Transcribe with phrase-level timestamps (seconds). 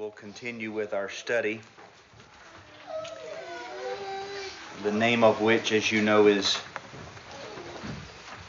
[0.00, 1.60] we'll continue with our study.
[4.82, 6.58] The name of which, as you know, is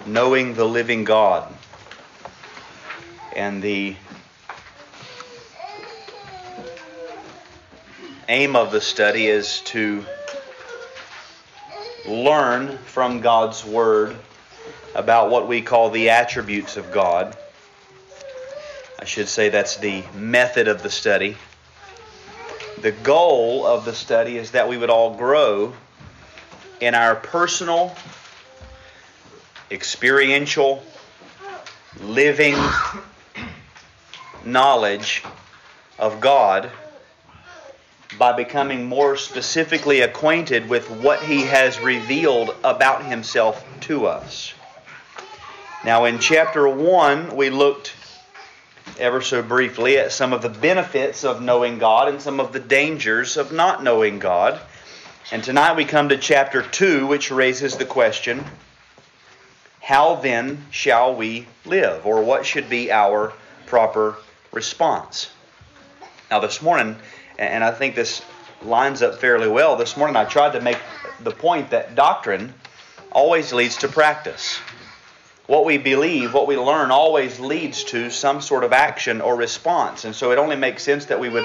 [0.05, 1.53] Knowing the Living God.
[3.35, 3.97] And the
[8.29, 10.05] aim of the study is to
[12.07, 14.15] learn from God's Word
[14.95, 17.35] about what we call the attributes of God
[19.01, 21.35] I should say that's the method of the study.
[22.81, 25.73] The goal of the study is that we would all grow
[26.79, 27.95] in our personal,
[29.71, 30.83] experiential,
[31.99, 32.55] living
[34.45, 35.23] knowledge
[35.97, 36.69] of God
[38.19, 44.53] by becoming more specifically acquainted with what He has revealed about Himself to us.
[45.83, 47.95] Now, in chapter 1, we looked
[48.99, 52.59] ever so briefly at some of the benefits of knowing God and some of the
[52.59, 54.59] dangers of not knowing God.
[55.31, 58.43] And tonight we come to chapter 2, which raises the question
[59.81, 62.05] how then shall we live?
[62.05, 63.33] Or what should be our
[63.65, 64.15] proper
[64.51, 65.31] response?
[66.29, 66.95] Now, this morning,
[67.37, 68.21] and I think this
[68.61, 70.77] lines up fairly well, this morning I tried to make
[71.19, 72.53] the point that doctrine
[73.11, 74.59] always leads to practice
[75.51, 80.05] what we believe, what we learn, always leads to some sort of action or response.
[80.05, 81.43] And so it only makes sense that we would,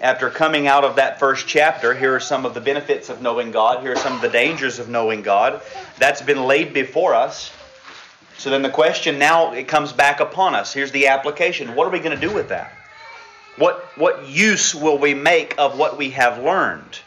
[0.00, 3.50] after coming out of that first chapter, here are some of the benefits of knowing
[3.50, 5.60] God, here are some of the dangers of knowing God.
[5.98, 7.52] That's been laid before us.
[8.38, 10.72] So then the question now it comes back upon us.
[10.72, 11.74] Here's the application.
[11.74, 12.72] What are we going to do with that?
[13.58, 16.98] What what use will we make of what we have learned?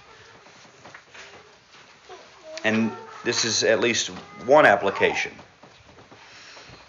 [2.63, 2.91] And
[3.23, 4.09] this is at least
[4.45, 5.31] one application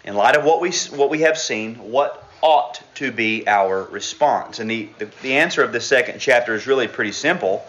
[0.03, 4.59] in light of what we, what we have seen, what ought to be our response?
[4.59, 7.65] And the, the, the answer of this second chapter is really pretty simple.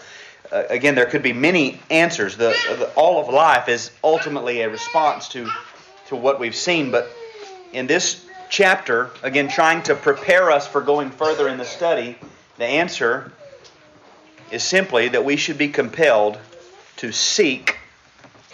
[0.50, 2.36] Uh, again, there could be many answers.
[2.36, 5.48] The, the, all of life is ultimately a response to,
[6.08, 7.08] to what we've seen, but
[7.72, 12.16] in this chapter, again, trying to prepare us for going further in the study,
[12.58, 13.32] the answer
[14.50, 16.38] is simply that we should be compelled
[16.96, 17.78] to seek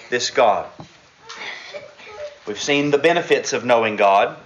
[0.08, 0.66] this God.
[2.50, 4.36] We've seen the benefits of knowing God.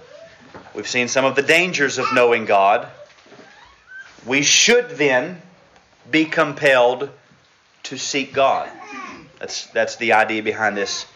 [0.75, 2.87] We've seen some of the dangers of knowing God.
[4.27, 5.41] We should then
[6.11, 7.09] be compelled
[7.81, 8.69] to seek God.
[9.39, 11.07] That's, that's the idea behind this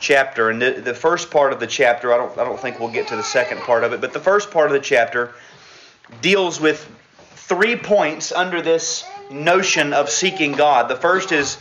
[0.00, 0.50] chapter.
[0.50, 3.06] And the, the first part of the chapter, I don't, I don't think we'll get
[3.06, 5.34] to the second part of it, but the first part of the chapter
[6.22, 6.90] deals with
[7.36, 10.88] three points under this notion of seeking God.
[10.88, 11.58] The first is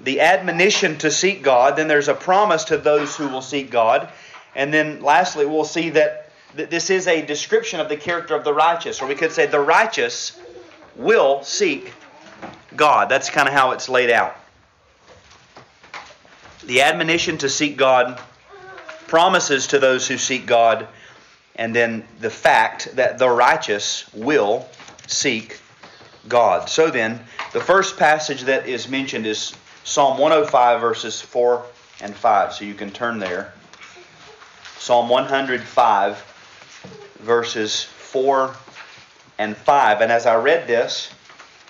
[0.00, 4.08] the admonition to seek God, then there's a promise to those who will seek God,
[4.54, 8.54] and then lastly, we'll see that this is a description of the character of the
[8.54, 10.38] righteous, or we could say the righteous
[10.96, 11.92] will seek
[12.74, 13.08] God.
[13.08, 14.36] That's kind of how it's laid out.
[16.64, 18.20] The admonition to seek God,
[19.06, 20.88] promises to those who seek God,
[21.54, 24.68] and then the fact that the righteous will
[25.06, 25.60] seek
[26.28, 26.68] God.
[26.68, 27.20] So then,
[27.52, 29.54] the first passage that is mentioned is
[29.86, 31.64] Psalm 105, verses 4
[32.00, 32.54] and 5.
[32.54, 33.52] So you can turn there.
[34.78, 38.52] Psalm 105, verses 4
[39.38, 40.00] and 5.
[40.00, 41.08] And as I read this,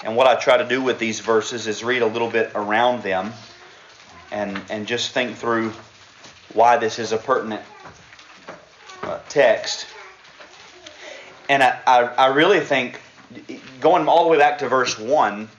[0.03, 3.03] and what I try to do with these verses is read a little bit around
[3.03, 3.34] them
[4.32, 5.75] and, and just think through
[6.55, 7.62] why this is a pertinent
[9.03, 9.87] uh, text.
[11.50, 12.99] And I, I, I really think,
[13.81, 15.50] going all the way back to verse 1,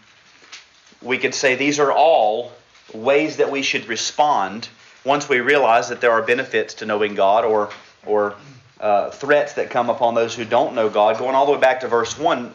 [1.01, 2.51] we could say these are all
[2.93, 4.69] ways that we should respond
[5.03, 7.69] once we realize that there are benefits to knowing God or,
[8.05, 8.35] or
[8.79, 11.17] uh, threats that come upon those who don't know God.
[11.17, 12.53] Going all the way back to verse 1,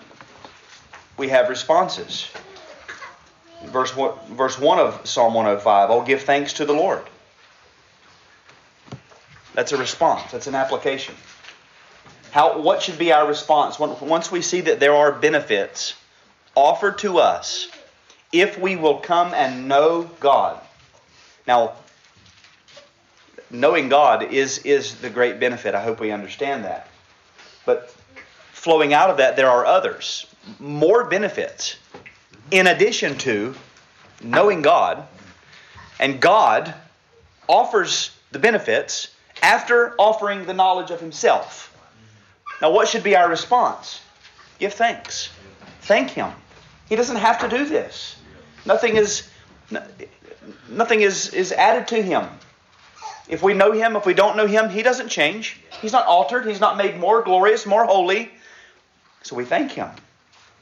[1.16, 2.28] we have responses.
[3.64, 7.02] Verse 1, verse 1 of Psalm 105 I'll give thanks to the Lord.
[9.54, 11.14] That's a response, that's an application.
[12.32, 15.94] How, what should be our response once we see that there are benefits
[16.54, 17.68] offered to us
[18.32, 20.58] if we will come and know God.
[21.46, 21.74] Now,
[23.50, 25.74] knowing God is, is the great benefit.
[25.74, 26.88] I hope we understand that.
[27.66, 27.94] But
[28.52, 30.26] flowing out of that, there are others,
[30.58, 31.76] more benefits,
[32.50, 33.54] in addition to
[34.22, 35.06] knowing God.
[36.00, 36.74] And God
[37.48, 39.08] offers the benefits
[39.42, 41.68] after offering the knowledge of Himself.
[42.60, 44.00] Now, what should be our response?
[44.58, 45.30] Give thanks.
[45.82, 46.30] Thank Him.
[46.88, 48.16] He doesn't have to do this.
[48.64, 49.28] Nothing is
[50.68, 52.28] nothing is, is added to him.
[53.28, 55.60] If we know him, if we don't know him, he doesn't change.
[55.80, 56.46] He's not altered.
[56.46, 58.30] He's not made more glorious, more holy.
[59.22, 59.88] So we thank him.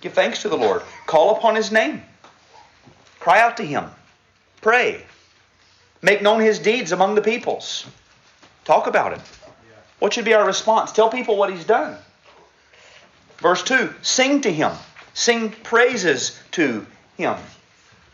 [0.00, 0.82] Give thanks to the Lord.
[1.06, 2.02] Call upon his name.
[3.18, 3.86] Cry out to him.
[4.60, 5.04] Pray.
[6.02, 7.86] Make known his deeds among the peoples.
[8.64, 9.22] Talk about him.
[9.98, 10.92] What should be our response?
[10.92, 11.96] Tell people what he's done.
[13.38, 14.72] Verse 2 Sing to him.
[15.12, 16.86] Sing praises to
[17.18, 17.36] him.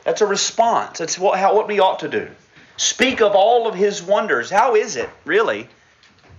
[0.06, 1.00] That's a response.
[1.00, 2.28] That's what, how, what we ought to do.
[2.76, 4.48] Speak of all of his wonders.
[4.48, 5.68] How is it, really?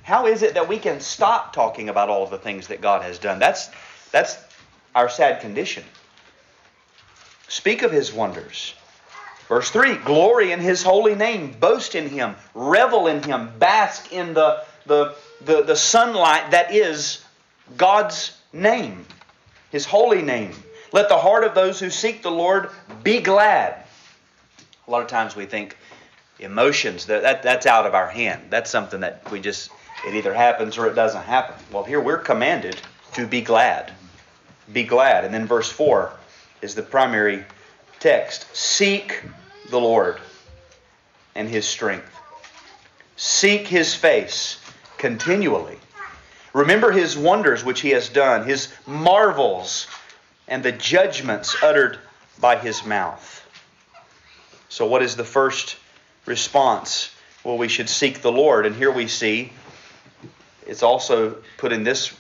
[0.04, 3.20] How is it that we can stop talking about all the things that God has
[3.20, 3.40] done?
[3.40, 3.70] That's,
[4.14, 4.38] that's
[4.96, 5.84] our sad condition.
[7.50, 8.74] Speak of his wonders.
[9.50, 14.34] Verse 3 Glory in his holy name, boast in him, revel in him, bask in
[14.34, 17.22] the, the, the, the sunlight that is
[17.76, 19.06] God's name,
[19.72, 20.54] his holy name.
[20.92, 22.70] Let the heart of those who seek the Lord
[23.04, 23.84] be glad.
[24.88, 25.78] A lot of times we think
[26.40, 28.44] emotions, that, that, that's out of our hand.
[28.50, 29.70] That's something that we just,
[30.08, 31.56] it either happens or it doesn't happen.
[31.72, 32.80] Well, here we're commanded
[33.14, 33.92] to be glad.
[34.72, 35.26] Be glad.
[35.26, 36.12] And then verse 4
[36.62, 37.44] is the primary
[38.00, 39.24] text Seek
[39.70, 40.20] the Lord
[41.36, 42.12] and his strength.
[43.16, 44.60] Seek his face
[44.98, 45.78] continually.
[46.54, 49.88] Remember his wonders which he has done, his marvels,
[50.48, 52.00] and the judgments uttered
[52.40, 53.44] by his mouth.
[54.70, 55.78] So, what is the first
[56.26, 57.12] response?
[57.44, 58.66] Well, we should seek the Lord.
[58.66, 59.52] And here we see
[60.66, 62.14] it's also put in this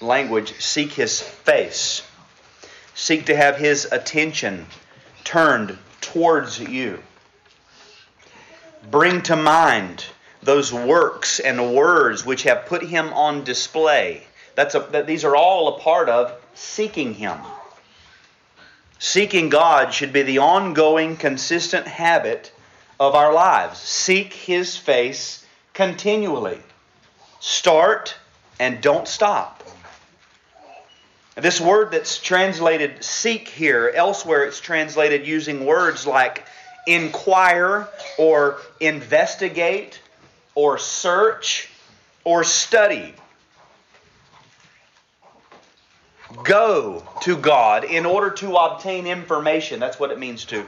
[0.00, 2.02] language seek his face.
[2.94, 4.66] Seek to have his attention
[5.24, 7.02] turned towards you.
[8.90, 10.06] Bring to mind
[10.42, 14.26] those works and words which have put him on display.
[14.54, 17.38] That's a, that these are all a part of seeking him.
[18.98, 22.52] Seeking God should be the ongoing, consistent habit
[22.98, 23.78] of our lives.
[23.78, 26.60] Seek his face continually.
[27.40, 28.14] Start
[28.58, 29.62] and don't stop.
[31.36, 36.44] This word that's translated seek here, elsewhere it's translated using words like
[36.86, 37.88] inquire
[38.18, 40.00] or investigate
[40.54, 41.70] or search
[42.24, 43.14] or study.
[46.44, 49.80] Go to God in order to obtain information.
[49.80, 50.66] That's what it means to,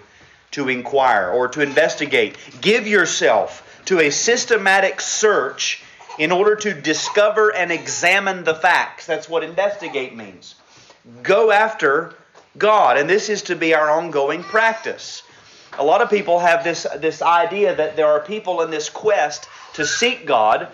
[0.53, 2.37] to inquire or to investigate.
[2.61, 5.83] Give yourself to a systematic search
[6.19, 9.07] in order to discover and examine the facts.
[9.07, 10.57] That's what investigate means
[11.23, 12.15] go after
[12.57, 12.97] God.
[12.97, 15.23] And this is to be our ongoing practice.
[15.79, 19.49] A lot of people have this, this idea that there are people in this quest
[19.75, 20.69] to seek God.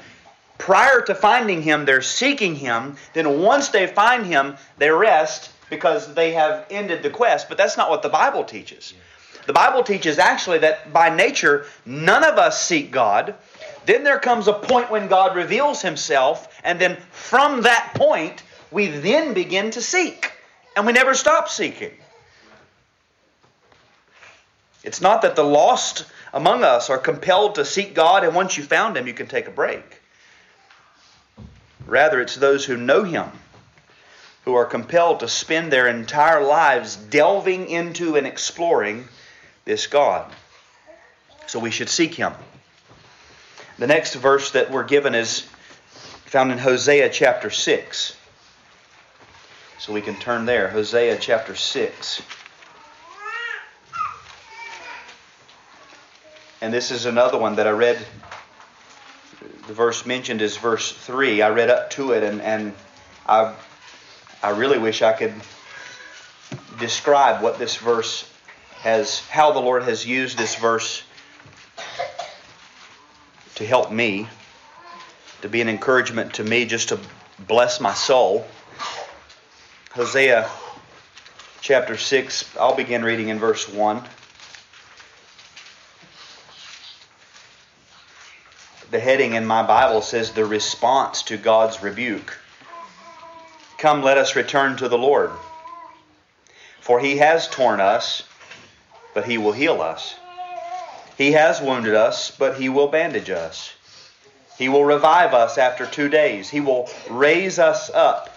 [0.58, 2.96] Prior to finding Him, they're seeking Him.
[3.14, 7.48] Then once they find Him, they rest because they have ended the quest.
[7.48, 8.92] But that's not what the Bible teaches.
[9.46, 13.34] The Bible teaches actually that by nature, none of us seek God.
[13.86, 18.88] Then there comes a point when God reveals Himself, and then from that point, we
[18.88, 20.32] then begin to seek.
[20.76, 21.92] And we never stop seeking.
[24.84, 28.62] It's not that the lost among us are compelled to seek God, and once you
[28.62, 29.97] found Him, you can take a break.
[31.88, 33.30] Rather, it's those who know Him
[34.44, 39.08] who are compelled to spend their entire lives delving into and exploring
[39.64, 40.30] this God.
[41.46, 42.34] So we should seek Him.
[43.78, 45.40] The next verse that we're given is
[46.26, 48.16] found in Hosea chapter 6.
[49.78, 50.68] So we can turn there.
[50.68, 52.22] Hosea chapter 6.
[56.60, 57.98] And this is another one that I read.
[59.68, 61.42] The verse mentioned is verse 3.
[61.42, 62.72] I read up to it and, and
[63.26, 63.54] I,
[64.42, 65.34] I really wish I could
[66.80, 68.26] describe what this verse
[68.80, 71.02] has, how the Lord has used this verse
[73.56, 74.26] to help me,
[75.42, 76.98] to be an encouragement to me, just to
[77.38, 78.46] bless my soul.
[79.90, 80.48] Hosea
[81.60, 84.02] chapter 6, I'll begin reading in verse 1.
[88.90, 92.38] The heading in my Bible says the response to God's rebuke.
[93.76, 95.30] Come, let us return to the Lord.
[96.80, 98.22] For he has torn us,
[99.12, 100.14] but he will heal us.
[101.18, 103.72] He has wounded us, but he will bandage us.
[104.56, 106.48] He will revive us after two days.
[106.48, 108.34] He will raise us up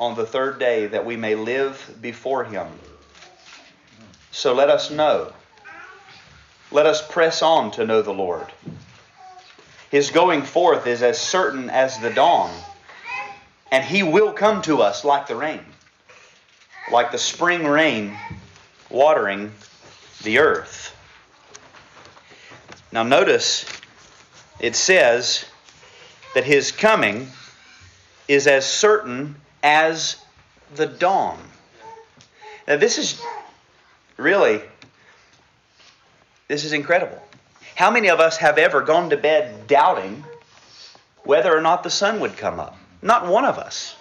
[0.00, 2.66] on the third day that we may live before him.
[4.32, 5.32] So let us know.
[6.72, 8.46] Let us press on to know the Lord.
[9.96, 12.54] His going forth is as certain as the dawn,
[13.72, 15.64] and he will come to us like the rain,
[16.92, 18.14] like the spring rain
[18.90, 19.52] watering
[20.22, 20.94] the earth.
[22.92, 23.64] Now, notice
[24.60, 25.46] it says
[26.34, 27.28] that his coming
[28.28, 30.18] is as certain as
[30.74, 31.38] the dawn.
[32.68, 33.18] Now, this is
[34.18, 34.60] really,
[36.48, 37.22] this is incredible.
[37.76, 40.24] How many of us have ever gone to bed doubting
[41.24, 42.74] whether or not the sun would come up?
[43.02, 43.94] Not one of us.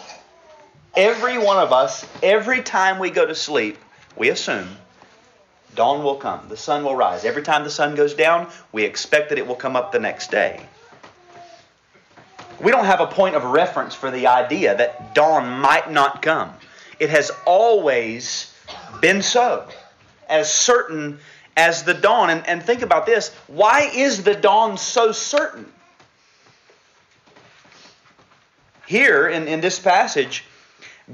[0.95, 3.77] Every one of us, every time we go to sleep,
[4.15, 4.77] we assume
[5.75, 7.25] dawn will come, the sun will rise.
[7.25, 10.31] Every time the sun goes down, we expect that it will come up the next
[10.31, 10.65] day.
[12.61, 16.53] We don't have a point of reference for the idea that dawn might not come.
[16.97, 18.53] It has always
[19.01, 19.67] been so,
[20.29, 21.19] as certain
[21.57, 22.29] as the dawn.
[22.29, 25.71] And, and think about this why is the dawn so certain?
[28.87, 30.45] Here in, in this passage,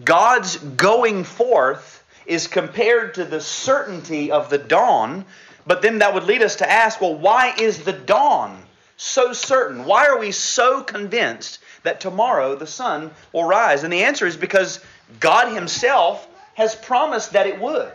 [0.04, 5.26] God's going forth is compared to the certainty of the dawn,
[5.66, 8.62] but then that would lead us to ask well, why is the dawn
[8.98, 9.86] so certain?
[9.86, 13.84] Why are we so convinced that tomorrow the sun will rise?
[13.84, 14.80] And the answer is because
[15.20, 17.92] God Himself has promised that it would.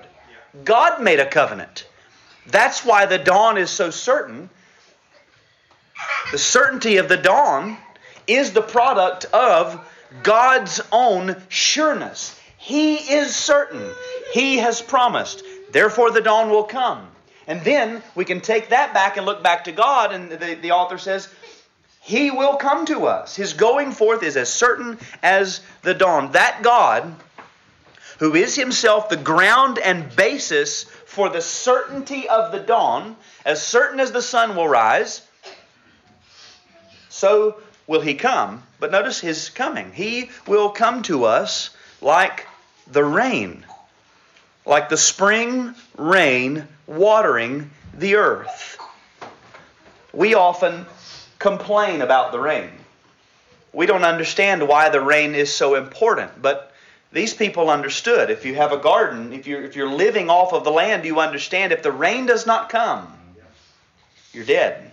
[0.64, 1.86] God made a covenant.
[2.48, 4.50] That's why the dawn is so certain.
[6.32, 7.76] The certainty of the dawn
[8.26, 9.80] is the product of
[10.22, 12.38] God's own sureness.
[12.56, 13.90] He is certain.
[14.32, 15.44] He has promised.
[15.70, 17.06] Therefore, the dawn will come.
[17.46, 20.72] And then we can take that back and look back to God, and the, the
[20.72, 21.28] author says,
[22.00, 23.36] He will come to us.
[23.36, 26.32] His going forth is as certain as the dawn.
[26.32, 27.14] That God,
[28.18, 30.86] who is Himself the ground and basis
[31.16, 35.22] for the certainty of the dawn, as certain as the sun will rise,
[37.08, 37.56] so
[37.86, 38.62] will He come.
[38.78, 39.92] But notice His coming.
[39.92, 41.70] He will come to us
[42.02, 42.46] like
[42.86, 43.64] the rain,
[44.66, 48.76] like the spring rain watering the earth.
[50.12, 50.84] We often
[51.38, 52.68] complain about the rain.
[53.72, 56.74] We don't understand why the rain is so important, but
[57.12, 58.30] these people understood.
[58.30, 61.20] If you have a garden, if you're, if you're living off of the land, you
[61.20, 63.12] understand if the rain does not come,
[64.32, 64.92] you're dead.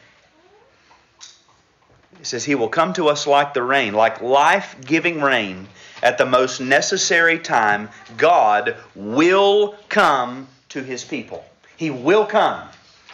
[2.17, 5.67] He says, He will come to us like the rain, like life giving rain
[6.01, 7.89] at the most necessary time.
[8.15, 11.43] God will come to His people.
[11.75, 12.65] He will come.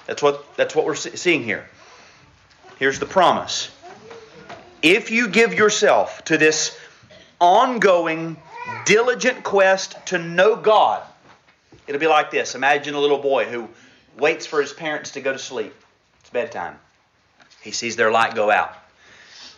[0.05, 1.67] That's what, that's what we're seeing here.
[2.77, 3.71] Here's the promise.
[4.81, 6.77] If you give yourself to this
[7.39, 8.37] ongoing,
[8.85, 11.03] diligent quest to know God,
[11.87, 12.55] it'll be like this.
[12.55, 13.69] Imagine a little boy who
[14.17, 15.73] waits for his parents to go to sleep.
[16.21, 16.79] It's bedtime.
[17.61, 18.73] He sees their light go out.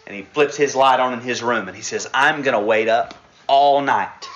[0.08, 2.65] And he flips his light on in his room and he says, I'm going to
[2.65, 3.13] wait up
[3.48, 4.30] all night.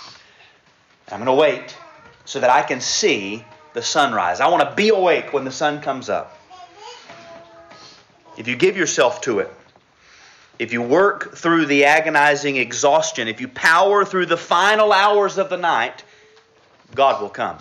[1.12, 1.75] I'm going to wait
[2.25, 4.39] so that I can see the sunrise.
[4.39, 6.38] I want to be awake when the sun comes up.
[8.38, 9.53] If you give yourself to it,
[10.59, 15.50] if you work through the agonizing exhaustion, if you power through the final hours of
[15.50, 16.03] the night,
[16.93, 17.57] God will come.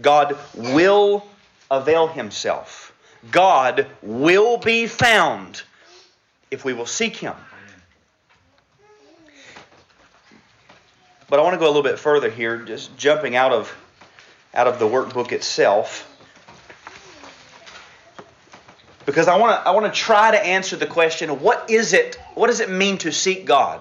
[0.00, 1.26] God will
[1.70, 2.92] avail himself.
[3.30, 5.62] God will be found
[6.50, 7.34] if we will seek him.
[11.28, 13.74] But I want to go a little bit further here, just jumping out of
[14.54, 16.15] out of the workbook itself.
[19.06, 22.16] Because I want to I want to try to answer the question, what is it?
[22.34, 23.80] What does it mean to seek God?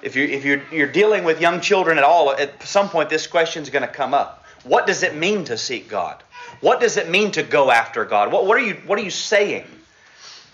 [0.00, 3.26] If you're, if you're, you're dealing with young children at all, at some point this
[3.26, 4.44] question is going to come up.
[4.62, 6.22] What does it mean to seek God?
[6.60, 8.30] What does it mean to go after God?
[8.30, 9.64] What, what, are, you, what are you saying?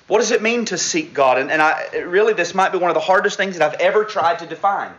[0.06, 1.38] What does it mean to seek God?
[1.38, 4.04] And, and I, really, this might be one of the hardest things that I've ever
[4.04, 4.92] tried to define.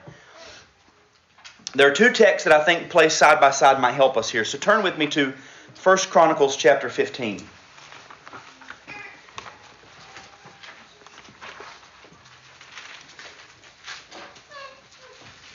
[1.74, 4.46] There are two texts that I think placed side by side might help us here.
[4.46, 5.34] So turn with me to
[5.84, 7.42] 1 Chronicles chapter 15.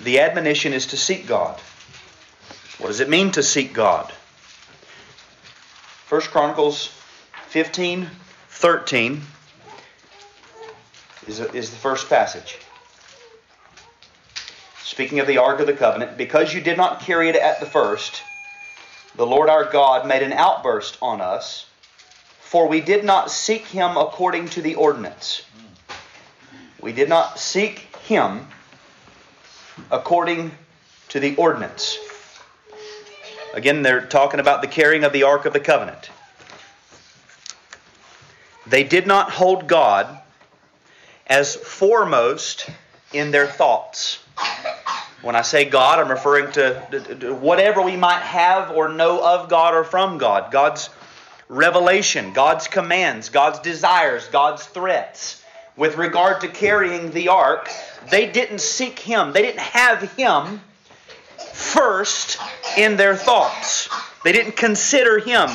[0.03, 1.61] The admonition is to seek God.
[2.79, 4.11] What does it mean to seek God?
[6.09, 6.91] 1 Chronicles
[7.49, 8.09] 15,
[8.49, 9.23] 13
[11.27, 12.59] is, is the first passage.
[14.83, 17.67] Speaking of the Ark of the Covenant, because you did not carry it at the
[17.67, 18.23] first,
[19.17, 21.67] the Lord our God made an outburst on us,
[22.41, 25.43] for we did not seek him according to the ordinance.
[26.81, 28.49] We did not seek him
[29.91, 30.53] according
[31.09, 31.99] to the ordinance.
[33.55, 36.11] Again, they're talking about the carrying of the Ark of the Covenant.
[38.67, 40.21] They did not hold God
[41.27, 42.69] as foremost
[43.13, 44.19] in their thoughts.
[45.23, 49.75] When I say God, I'm referring to whatever we might have or know of God
[49.75, 50.53] or from God.
[50.53, 50.89] God's
[51.49, 55.40] revelation, God's commands, God's desires, God's threats.
[55.77, 57.71] With regard to carrying the ark,
[58.11, 59.33] they didn't seek Him.
[59.33, 60.61] They didn't have Him
[61.53, 62.39] first
[62.77, 63.89] in their thoughts.
[64.25, 65.49] They didn't consider him.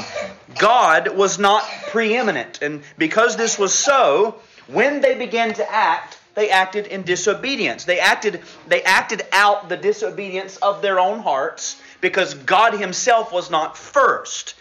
[0.57, 2.61] God was not preeminent.
[2.61, 7.85] And because this was so, when they began to act, they acted in disobedience.
[7.85, 13.49] They acted, they acted out the disobedience of their own hearts because God Himself was
[13.49, 14.55] not first.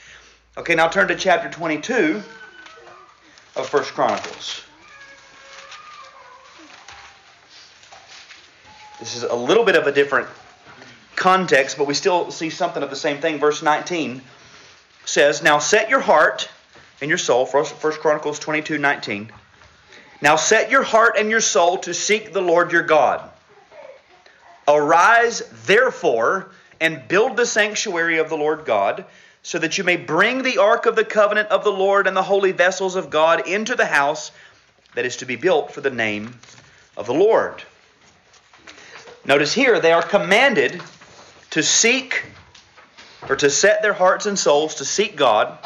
[0.56, 2.22] Okay, now turn to chapter 22
[3.56, 4.63] of First Chronicles.
[9.04, 10.28] This is a little bit of a different
[11.14, 13.38] context, but we still see something of the same thing.
[13.38, 14.22] Verse 19
[15.04, 16.48] says, Now set your heart
[17.02, 19.30] and your soul, First Chronicles 22 19.
[20.22, 23.28] Now set your heart and your soul to seek the Lord your God.
[24.66, 26.48] Arise, therefore,
[26.80, 29.04] and build the sanctuary of the Lord God,
[29.42, 32.22] so that you may bring the ark of the covenant of the Lord and the
[32.22, 34.32] holy vessels of God into the house
[34.94, 36.38] that is to be built for the name
[36.96, 37.62] of the Lord.
[39.26, 40.82] Notice here, they are commanded
[41.50, 42.24] to seek
[43.28, 45.58] or to set their hearts and souls to seek God.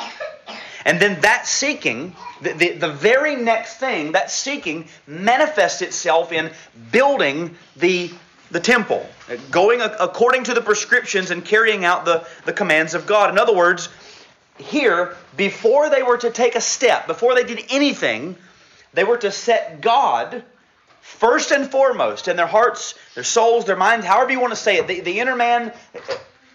[0.84, 6.52] And then that seeking, the, the, the, very next thing, that seeking manifests itself in
[6.92, 8.12] building the,
[8.52, 9.04] the temple,
[9.50, 13.30] going according to the prescriptions and carrying out the, the commands of God.
[13.30, 13.88] In other words,
[14.56, 18.36] here, before they were to take a step, before they did anything,
[18.94, 20.44] they were to set God
[21.08, 24.76] first and foremost in their hearts, their souls, their minds, however you want to say
[24.76, 25.72] it, the, the inner man,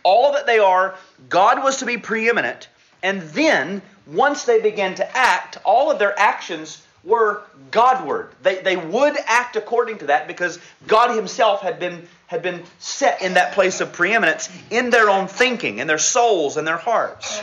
[0.04, 0.96] all that they are,
[1.30, 2.70] God was to be preeminent.
[3.02, 7.42] And then, once they began to act, all of their actions were
[7.72, 8.30] Godward.
[8.44, 13.22] They, they would act according to that because God Himself had been, had been set
[13.22, 17.42] in that place of preeminence in their own thinking, in their souls, and their hearts.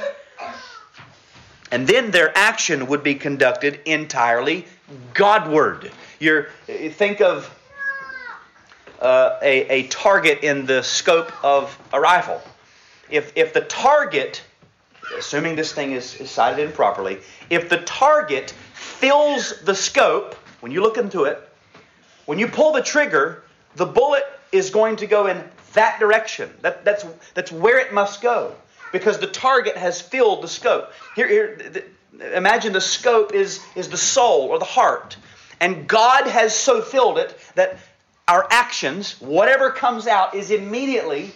[1.71, 4.67] And then their action would be conducted entirely
[5.13, 5.91] Godward.
[6.21, 7.49] You're, think of
[9.01, 12.43] uh, a, a target in the scope of a rifle.
[13.09, 14.43] If, if the target,
[15.19, 20.71] assuming this thing is, is sighted in properly, if the target fills the scope, when
[20.71, 21.41] you look into it,
[22.27, 23.43] when you pull the trigger,
[23.77, 25.43] the bullet is going to go in
[25.73, 26.51] that direction.
[26.61, 28.55] That, that's, that's where it must go
[28.93, 30.93] because the target has filled the scope.
[31.17, 35.17] Here, here the, imagine the scope is, is the soul or the heart.
[35.61, 37.79] And God has so filled it that
[38.27, 41.33] our actions, whatever comes out, is immediately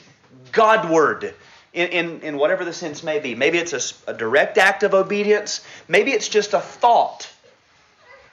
[0.52, 1.34] Godward
[1.72, 3.34] in, in, in whatever the sense may be.
[3.34, 3.72] Maybe it's
[4.06, 7.28] a, a direct act of obedience, maybe it's just a thought.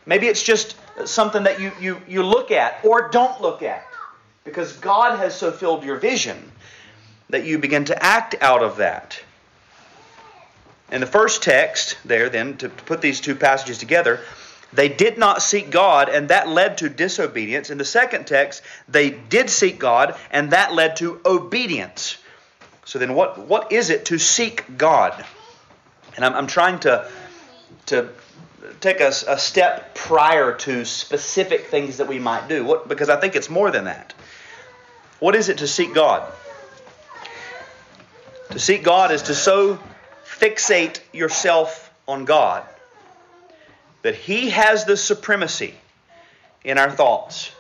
[0.05, 0.75] Maybe it's just
[1.05, 3.85] something that you, you, you look at or don't look at
[4.43, 6.51] because God has so filled your vision
[7.29, 9.21] that you begin to act out of that.
[10.91, 14.19] In the first text, there, then, to put these two passages together,
[14.73, 17.69] they did not seek God, and that led to disobedience.
[17.69, 22.17] In the second text, they did seek God, and that led to obedience.
[22.85, 25.25] So then, what, what is it to seek God?
[26.15, 27.09] And I'm, I'm trying to,
[27.87, 28.09] to
[28.79, 33.19] take a, a, step prior to specific things that we might do, what, because I
[33.19, 34.13] think it's more than that.
[35.19, 36.31] What is it to seek God?
[38.51, 39.79] To seek God is to so
[40.25, 42.65] fixate yourself on God
[44.01, 45.73] that He has the supremacy
[46.63, 47.51] in our thoughts,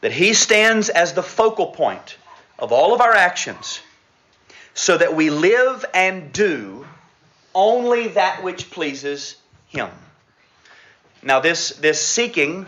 [0.00, 2.16] that He stands as the focal point
[2.58, 3.80] of all of our actions,
[4.74, 6.86] so that we live and do
[7.54, 9.36] only that which pleases
[9.68, 9.90] Him.
[11.22, 12.66] Now, this, this seeking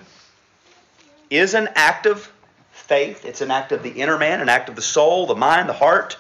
[1.31, 2.31] is an act of
[2.73, 5.69] faith, it's an act of the inner man, an act of the soul, the mind,
[5.69, 6.17] the heart,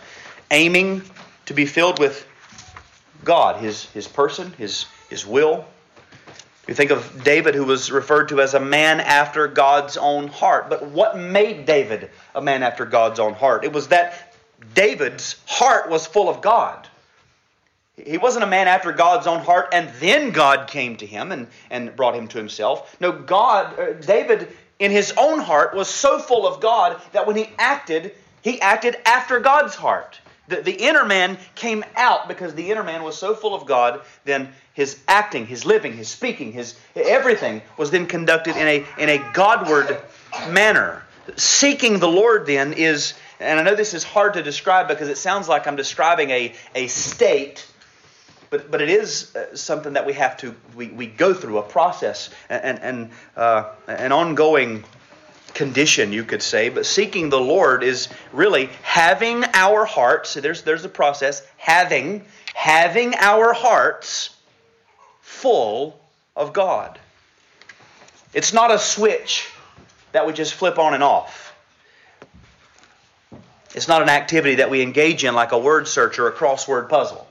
[0.50, 1.02] aiming
[1.46, 2.26] to be filled with
[3.24, 5.64] God, His, his person, His, his will,
[6.68, 10.68] you think of David, who was referred to as a man after God's own heart.
[10.68, 13.64] But what made David a man after God's own heart?
[13.64, 14.34] It was that
[14.74, 16.86] David's heart was full of God.
[17.96, 21.48] He wasn't a man after God's own heart, and then God came to him and,
[21.70, 22.96] and brought him to himself.
[23.00, 27.34] No, God, uh, David, in his own heart, was so full of God that when
[27.34, 30.20] he acted, he acted after God's heart.
[30.48, 34.00] The, the inner man came out because the inner man was so full of God,
[34.24, 39.08] then his acting, his living, his speaking, his everything was then conducted in a, in
[39.10, 39.98] a Godward
[40.48, 41.02] manner.
[41.36, 45.18] Seeking the Lord then is, and I know this is hard to describe because it
[45.18, 47.66] sounds like I'm describing a, a state,
[48.48, 51.62] but, but it is uh, something that we have to, we, we go through a
[51.62, 54.84] process and, and uh, an ongoing
[55.58, 56.68] condition, you could say.
[56.68, 60.30] But seeking the Lord is really having our hearts.
[60.30, 61.42] So there's there's a process.
[61.56, 64.30] Having having our hearts
[65.20, 66.00] full
[66.36, 66.98] of God.
[68.32, 69.50] It's not a switch
[70.12, 71.52] that we just flip on and off.
[73.74, 76.88] It's not an activity that we engage in like a word search or a crossword
[76.88, 77.26] puzzle.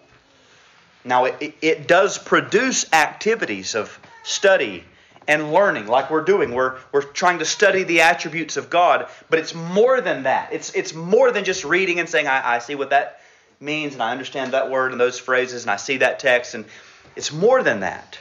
[1.05, 4.83] Now, it, it does produce activities of study
[5.27, 6.53] and learning like we're doing.
[6.53, 10.53] We're, we're trying to study the attributes of God, but it's more than that.
[10.53, 13.21] It's, it's more than just reading and saying, I, I see what that
[13.59, 16.53] means and I understand that word and those phrases and I see that text.
[16.53, 16.65] And
[17.15, 18.17] it's more than that.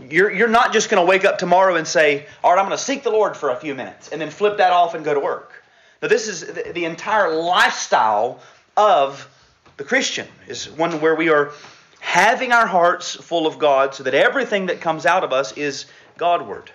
[0.00, 2.76] You're, you're not just going to wake up tomorrow and say, All right, I'm going
[2.76, 5.12] to seek the Lord for a few minutes and then flip that off and go
[5.12, 5.52] to work.
[6.00, 8.40] Now, this is the, the entire lifestyle
[8.76, 9.28] of
[9.76, 11.52] the Christian, is one where we are
[12.00, 15.86] having our hearts full of God so that everything that comes out of us is
[16.18, 16.70] Godward.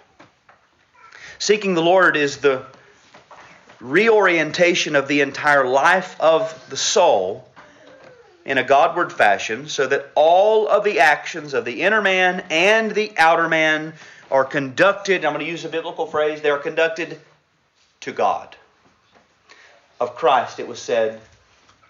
[1.38, 2.66] Seeking the Lord is the
[3.82, 7.48] reorientation of the entire life of the soul
[8.46, 12.92] in a Godward fashion so that all of the actions of the inner man and
[12.92, 13.94] the outer man
[14.32, 17.20] are conducted, I'm going to use a biblical phrase, they are conducted
[18.02, 18.56] to God.
[20.00, 21.20] Of Christ, it was said,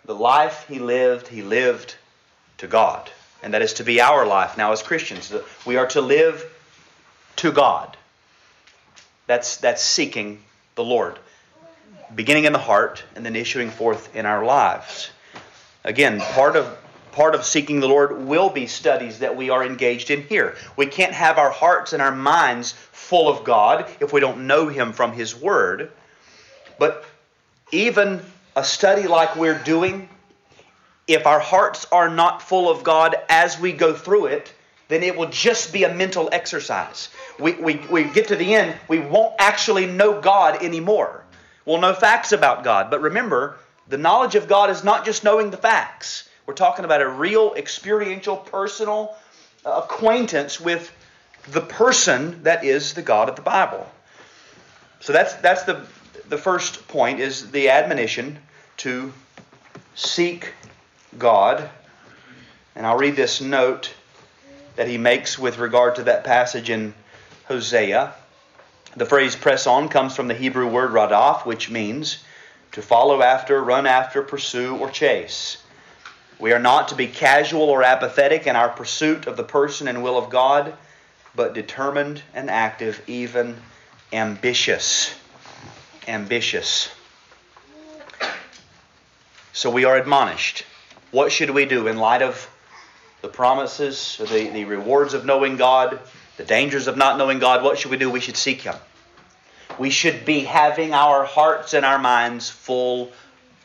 [0.06, 1.96] the life he lived, he lived
[2.58, 3.10] to God.
[3.44, 5.32] And that is to be our life now as Christians.
[5.66, 6.50] We are to live
[7.38, 7.98] to God.
[9.28, 10.44] That's, that's seeking
[10.76, 11.18] the Lord.
[12.14, 15.10] Beginning in the heart and then issuing forth in our lives.
[15.84, 16.78] Again, part of
[17.14, 20.56] part of seeking the Lord will be studies that we are engaged in here.
[20.76, 24.68] We can't have our hearts and our minds full of God if we don't know
[24.68, 25.92] Him from His Word.
[26.80, 27.06] But
[27.72, 28.22] even
[28.56, 30.10] a study like we're doing,
[31.08, 34.52] if our hearts are not full of God as we go through it,
[34.94, 37.10] then it will just be a mental exercise.
[37.40, 41.24] We, we, we get to the end, we won't actually know God anymore.
[41.66, 42.92] We'll know facts about God.
[42.92, 46.30] But remember, the knowledge of God is not just knowing the facts.
[46.46, 49.16] We're talking about a real experiential, personal
[49.66, 50.92] uh, acquaintance with
[51.50, 53.90] the person that is the God of the Bible.
[55.00, 55.86] So that's that's the
[56.30, 58.40] the first point is the admonition
[58.78, 59.12] to
[59.96, 60.54] seek
[61.18, 61.70] God.
[62.76, 63.94] And I'll read this note
[64.76, 66.94] that he makes with regard to that passage in
[67.46, 68.14] Hosea.
[68.96, 72.24] The phrase press on comes from the Hebrew word radaf, which means
[72.74, 75.58] to follow after, run after, pursue, or chase.
[76.40, 80.04] We are not to be casual or apathetic in our pursuit of the person and
[80.04, 80.74] will of God,
[81.36, 83.56] but determined and active, even
[84.12, 85.14] ambitious.
[86.08, 86.90] Ambitious.
[89.54, 90.66] So we are admonished.
[91.12, 92.50] What should we do in light of
[93.24, 96.00] the promises, the, the rewards of knowing God,
[96.38, 97.64] the dangers of not knowing God?
[97.64, 98.12] What should we do?
[98.12, 98.76] We should seek Him
[99.78, 103.12] we should be having our hearts and our minds full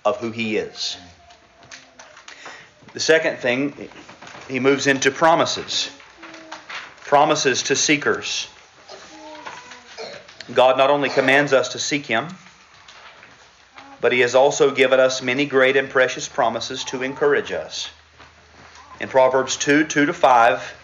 [0.04, 0.96] of who He is.
[2.92, 3.88] The second thing,
[4.48, 5.90] he moves into promises.
[7.04, 8.48] Promises to seekers.
[10.54, 12.28] God not only commands us to seek Him,
[14.00, 17.90] but He has also given us many great and precious promises to encourage us.
[19.00, 20.74] In Proverbs 2 2 to 5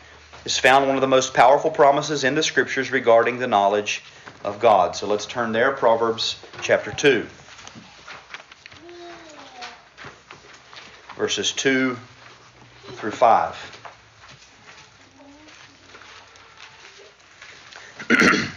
[0.45, 4.03] is found one of the most powerful promises in the Scriptures regarding the knowledge
[4.45, 4.95] of God.
[4.95, 7.27] So let's turn there, Proverbs chapter 2.
[11.17, 11.97] Verses 2
[12.93, 13.81] through 5.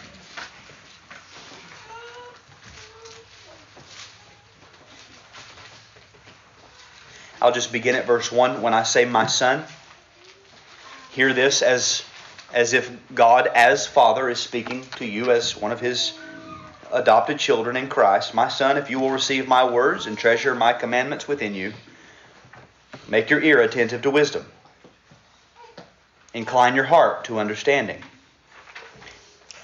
[7.48, 8.62] I'll just begin at verse 1.
[8.62, 9.64] When I say my son,
[11.12, 12.04] hear this as
[12.54, 16.12] as if God, as Father, is speaking to you as one of His
[16.92, 18.34] adopted children in Christ.
[18.34, 21.72] My son, if you will receive my words and treasure my commandments within you,
[23.08, 24.46] make your ear attentive to wisdom.
[26.34, 28.04] Incline your heart to understanding.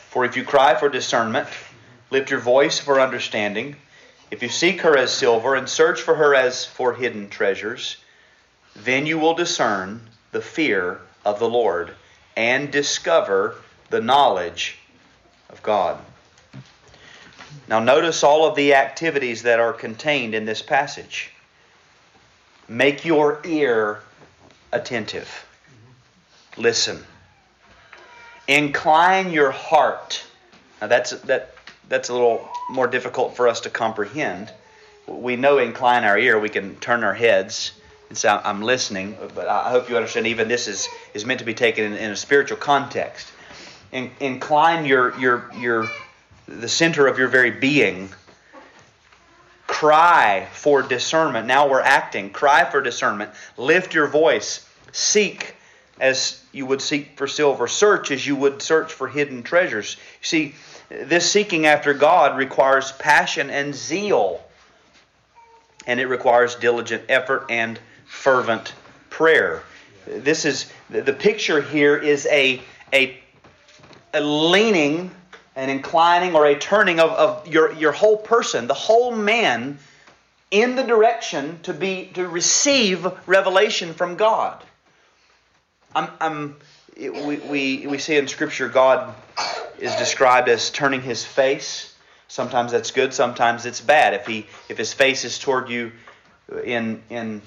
[0.08, 1.50] For if you cry for discernment,
[2.12, 3.76] lift your voice for understanding.
[4.34, 7.98] If you seek her as silver and search for her as for hidden treasures,
[8.76, 11.94] then you will discern the fear of the Lord
[12.36, 13.58] and discover
[13.92, 14.80] the knowledge
[15.50, 16.00] of God.
[17.68, 21.30] Now, notice all of the activities that are contained in this passage.
[22.68, 24.02] Make your ear
[24.72, 25.46] attentive.
[26.58, 27.04] Listen.
[28.48, 30.26] Incline your heart.
[30.82, 31.53] Now, that's, that,
[31.90, 34.52] that's a little more difficult for us to comprehend.
[35.08, 37.74] We know incline our ear, we can turn our heads
[38.10, 41.46] and say, I'm listening, but I hope you understand even this is, is meant to
[41.46, 43.32] be taken in, in a spiritual context.
[43.92, 45.90] In, incline your, your, your,
[46.48, 48.10] the center of your very being.
[49.68, 51.48] Cry for discernment.
[51.48, 52.30] Now we're acting.
[52.30, 53.32] Cry for discernment.
[53.58, 54.68] Lift your voice.
[54.92, 55.56] Seek
[56.00, 57.68] as you would seek for silver.
[57.68, 59.98] Search as you would search for hidden treasures.
[60.22, 60.56] See,
[60.90, 64.42] this seeking after God requires passion and zeal.
[65.86, 68.74] and it requires diligent effort and fervent
[69.10, 69.64] prayer.
[70.08, 72.62] This is the picture here is a
[72.94, 73.20] a,
[74.14, 75.12] a leaning,
[75.56, 79.80] an inclining, or a turning of, of your, your whole person, the whole man,
[80.52, 84.64] in the direction to be to receive revelation from God.
[85.96, 86.56] I'm, I'm,
[86.98, 89.16] we, we, we see in Scripture God
[89.80, 91.96] is described as turning his face.
[92.28, 94.14] Sometimes that's good, sometimes it's bad.
[94.14, 95.92] If he if his face is toward you
[96.64, 97.42] in in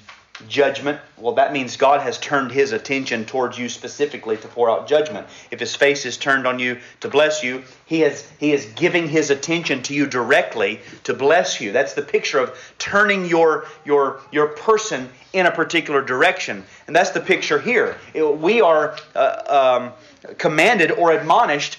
[0.49, 4.87] judgment, well, that means God has turned his attention towards you specifically to pour out
[4.87, 5.27] judgment.
[5.51, 9.09] If his face is turned on you to bless you, he is, he is giving
[9.09, 11.73] his attention to you directly to bless you.
[11.73, 16.65] That's the picture of turning your, your, your person in a particular direction.
[16.87, 17.97] And that's the picture here.
[18.13, 19.91] It, we are uh,
[20.29, 21.79] um, commanded or admonished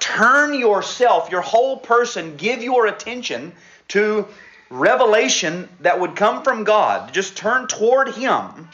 [0.00, 3.52] turn yourself, your whole person, give your attention
[3.88, 4.26] to
[4.70, 7.12] revelation that would come from God.
[7.12, 8.68] Just turn toward Him.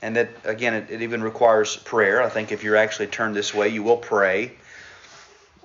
[0.00, 2.22] And that, again, it, it, even requires prayer.
[2.22, 4.52] I think if you're actually turned this way, you will pray.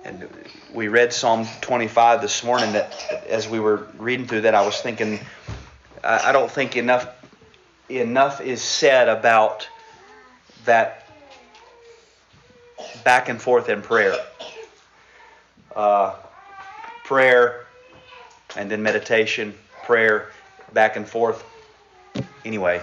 [0.04, 0.28] And
[0.72, 2.92] we read Psalm 25 this morning that
[3.28, 5.20] as we were reading through that, I was thinking,
[6.02, 7.08] I, I don't think enough,
[7.88, 9.68] enough is said about
[10.64, 11.03] that
[13.04, 14.16] back and forth in prayer.
[15.74, 16.14] Uh,
[17.02, 17.66] prayer
[18.56, 20.30] and then meditation, prayer,
[20.72, 21.44] back and forth.
[22.44, 22.82] Anyway,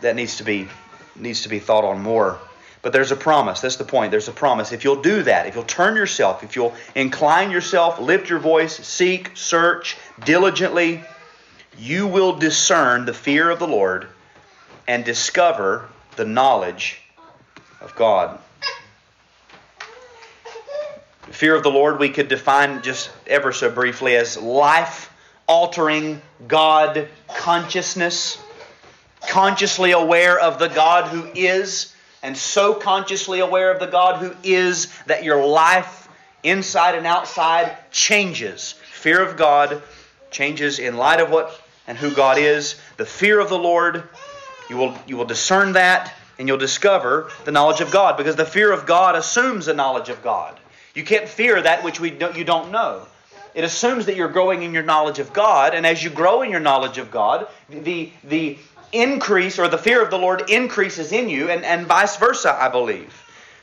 [0.00, 0.68] that needs to be
[1.16, 2.38] needs to be thought on more.
[2.80, 3.60] But there's a promise.
[3.60, 4.12] That's the point.
[4.12, 4.70] There's a promise.
[4.70, 8.76] If you'll do that, if you'll turn yourself, if you'll incline yourself, lift your voice,
[8.86, 11.02] seek, search diligently,
[11.76, 14.06] you will discern the fear of the Lord
[14.86, 17.00] and discover the knowledge
[17.80, 18.38] of God.
[21.38, 25.08] Fear of the Lord we could define just ever so briefly as life
[25.46, 28.38] altering God consciousness,
[29.28, 34.34] consciously aware of the God who is, and so consciously aware of the God who
[34.42, 36.08] is that your life,
[36.42, 38.72] inside and outside, changes.
[38.90, 39.80] Fear of God
[40.32, 42.80] changes in light of what and who God is.
[42.96, 44.02] The fear of the Lord,
[44.68, 48.44] you will, you will discern that and you'll discover the knowledge of God because the
[48.44, 50.58] fear of God assumes a knowledge of God.
[50.98, 53.06] You can't fear that which we don't, you don't know.
[53.54, 56.50] It assumes that you're growing in your knowledge of God, and as you grow in
[56.50, 58.58] your knowledge of God, the, the
[58.90, 62.68] increase or the fear of the Lord increases in you, and, and vice versa, I
[62.68, 63.14] believe.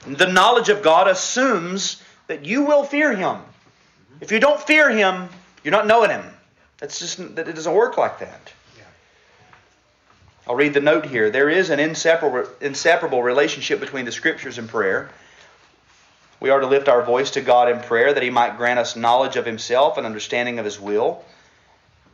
[0.08, 3.42] The knowledge of God assumes that you will fear Him.
[4.22, 5.28] If you don't fear Him,
[5.62, 6.24] you're not knowing Him.
[6.78, 8.54] That's just that it doesn't work like that.
[10.48, 11.32] I'll read the note here.
[11.32, 15.10] There is an inseparable, inseparable relationship between the Scriptures and prayer.
[16.46, 18.96] We are to lift our voice to God in prayer that He might grant us
[18.96, 21.26] knowledge of Himself and understanding of His will.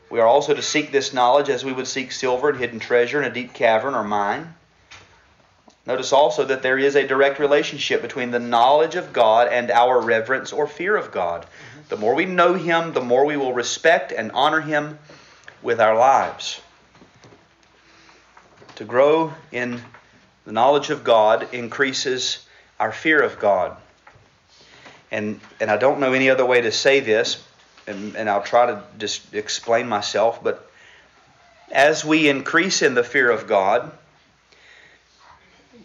[0.09, 3.21] We are also to seek this knowledge as we would seek silver and hidden treasure
[3.21, 4.55] in a deep cavern or mine.
[5.85, 9.99] Notice also that there is a direct relationship between the knowledge of God and our
[9.99, 11.41] reverence or fear of God.
[11.41, 11.81] Mm-hmm.
[11.89, 14.97] The more we know Him, the more we will respect and honor Him
[15.61, 16.61] with our lives.
[18.75, 19.81] To grow in
[20.45, 22.47] the knowledge of God increases
[22.79, 23.75] our fear of God
[25.11, 27.43] and and I don't know any other way to say this,
[27.85, 30.69] and, and I'll try to just explain myself, but
[31.71, 33.91] as we increase in the fear of God,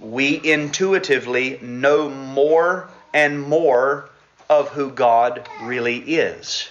[0.00, 4.10] we intuitively know more and more
[4.48, 6.68] of who God really is.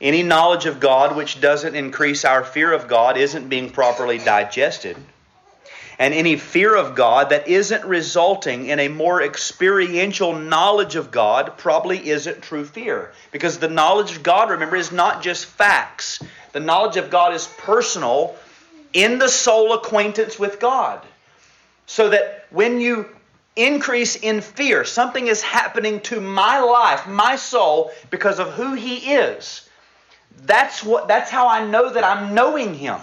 [0.00, 4.96] Any knowledge of God which doesn't increase our fear of God isn't being properly digested
[5.98, 11.58] and any fear of God that isn't resulting in a more experiential knowledge of God
[11.58, 13.12] probably isn't true fear.
[13.30, 16.22] Because the knowledge of God, remember, is not just facts.
[16.52, 18.34] The knowledge of God is personal
[18.92, 21.00] in the soul acquaintance with God.
[21.86, 23.08] So that when you
[23.56, 29.12] increase in fear, something is happening to my life, my soul, because of who He
[29.12, 29.68] is.
[30.44, 32.98] That's what that's how I know that I'm knowing him.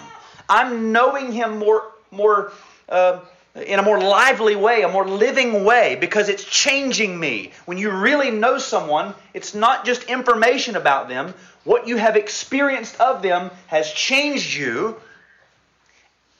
[0.47, 2.52] I'm knowing him more more
[2.89, 3.21] uh,
[3.56, 7.52] in a more lively way, a more living way, because it's changing me.
[7.65, 11.34] When you really know someone, it's not just information about them.
[11.63, 14.95] What you have experienced of them has changed you,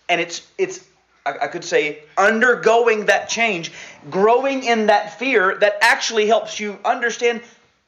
[0.08, 0.86] and it's it's
[1.26, 3.72] I could say undergoing that change,
[4.10, 7.42] growing in that fear that actually helps you understand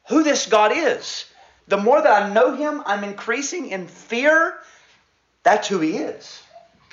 [0.08, 1.24] who this God is.
[1.68, 4.58] The more that I know Him, I'm increasing in fear.
[5.42, 6.42] That's who He is.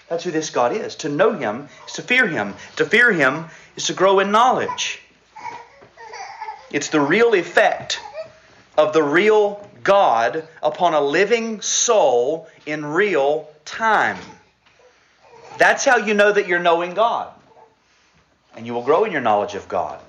[0.09, 0.95] That's who this God is.
[0.97, 2.55] To know Him is to fear Him.
[2.77, 3.45] To fear Him
[3.75, 5.01] is to grow in knowledge.
[6.71, 7.99] It's the real effect
[8.77, 14.17] of the real God upon a living soul in real time.
[15.57, 17.33] That's how you know that you're knowing God.
[18.55, 19.99] And you will grow in your knowledge of God.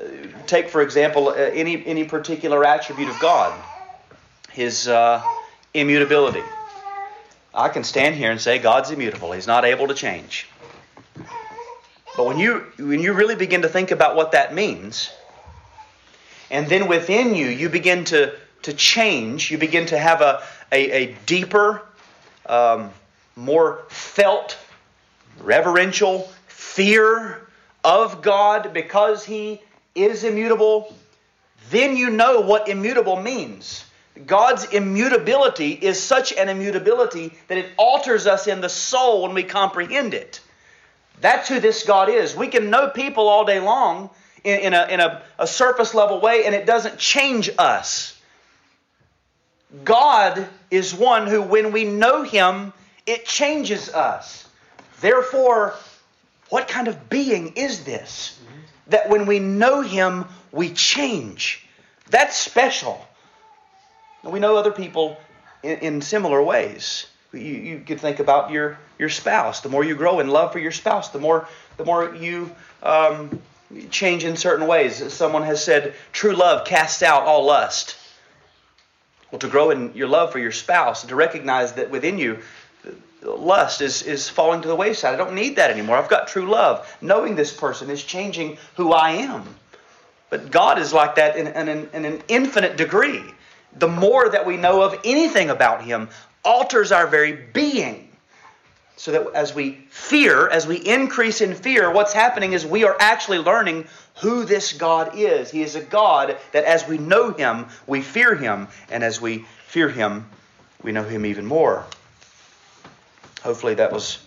[0.00, 0.06] Uh,
[0.46, 3.52] take, for example, uh, any, any particular attribute of God
[4.52, 5.22] His uh,
[5.74, 6.42] immutability.
[7.54, 10.48] I can stand here and say God's immutable, He's not able to change.
[12.16, 15.10] But when you, when you really begin to think about what that means,
[16.50, 20.90] and then within you, you begin to, to change, you begin to have a, a,
[20.90, 21.82] a deeper,
[22.46, 22.90] um,
[23.36, 24.58] more felt,
[25.40, 27.46] reverential fear
[27.84, 29.60] of God because He
[29.94, 30.94] is immutable,
[31.70, 33.84] then you know what immutable means.
[34.26, 39.42] God's immutability is such an immutability that it alters us in the soul when we
[39.42, 40.40] comprehend it.
[41.20, 42.34] That's who this God is.
[42.34, 44.10] We can know people all day long
[44.42, 48.20] in, in, a, in a, a surface level way, and it doesn't change us.
[49.84, 52.72] God is one who, when we know Him,
[53.06, 54.48] it changes us.
[55.00, 55.74] Therefore,
[56.48, 58.38] what kind of being is this?
[58.88, 61.64] That when we know Him, we change.
[62.08, 63.06] That's special.
[64.22, 65.18] And we know other people
[65.62, 67.06] in, in similar ways.
[67.32, 69.60] You, you could think about your, your spouse.
[69.60, 72.50] The more you grow in love for your spouse, the more, the more you
[72.82, 73.40] um,
[73.90, 75.12] change in certain ways.
[75.12, 77.96] Someone has said, true love casts out all lust.
[79.30, 82.38] Well, to grow in your love for your spouse, to recognize that within you,
[83.22, 85.14] lust is, is falling to the wayside.
[85.14, 85.96] I don't need that anymore.
[85.96, 86.96] I've got true love.
[87.00, 89.44] Knowing this person is changing who I am.
[90.30, 93.22] But God is like that in, in, in an infinite degree.
[93.78, 96.08] The more that we know of anything about Him
[96.44, 98.08] alters our very being.
[98.96, 102.96] So that as we fear, as we increase in fear, what's happening is we are
[103.00, 105.50] actually learning who this God is.
[105.50, 109.46] He is a God that as we know Him, we fear Him, and as we
[109.66, 110.28] fear Him,
[110.82, 111.86] we know Him even more.
[113.42, 114.18] Hopefully that was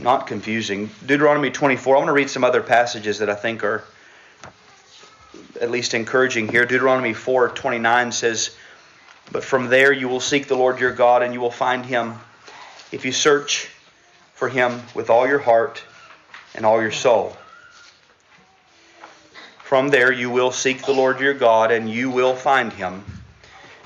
[0.00, 0.90] not confusing.
[1.06, 3.84] Deuteronomy 24, I want to read some other passages that I think are
[5.60, 6.64] at least encouraging here.
[6.64, 8.50] Deuteronomy 4:29 says,
[9.30, 12.20] "But from there you will seek the Lord your God and you will find him
[12.92, 13.68] if you search
[14.34, 15.82] for him with all your heart
[16.54, 17.36] and all your soul."
[19.62, 23.04] From there you will seek the Lord your God and you will find him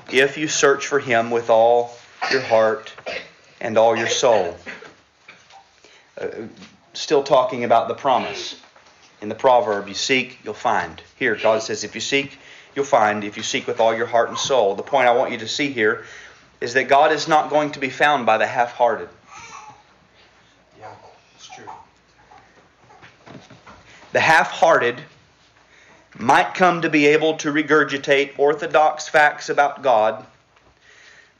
[0.09, 1.97] if you search for him with all
[2.31, 2.93] your heart
[3.59, 4.57] and all your soul.
[6.19, 6.27] Uh,
[6.93, 8.55] still talking about the promise.
[9.23, 11.01] In the proverb, you seek, you'll find.
[11.15, 12.37] Here, God says, if you seek,
[12.75, 13.23] you'll find.
[13.23, 14.75] If you seek with all your heart and soul.
[14.75, 16.03] The point I want you to see here
[16.59, 19.07] is that God is not going to be found by the half hearted.
[20.77, 20.93] Yeah,
[21.37, 21.69] it's true.
[24.11, 25.01] The half hearted
[26.19, 30.25] might come to be able to regurgitate orthodox facts about God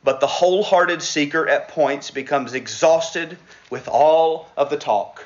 [0.06, 3.38] but the wholehearted seeker at points becomes exhausted
[3.70, 5.26] with all of the talk.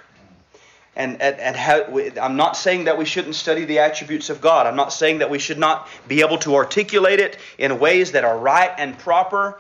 [0.97, 4.67] And, and, and how, I'm not saying that we shouldn't study the attributes of God.
[4.67, 8.25] I'm not saying that we should not be able to articulate it in ways that
[8.25, 9.59] are right and proper.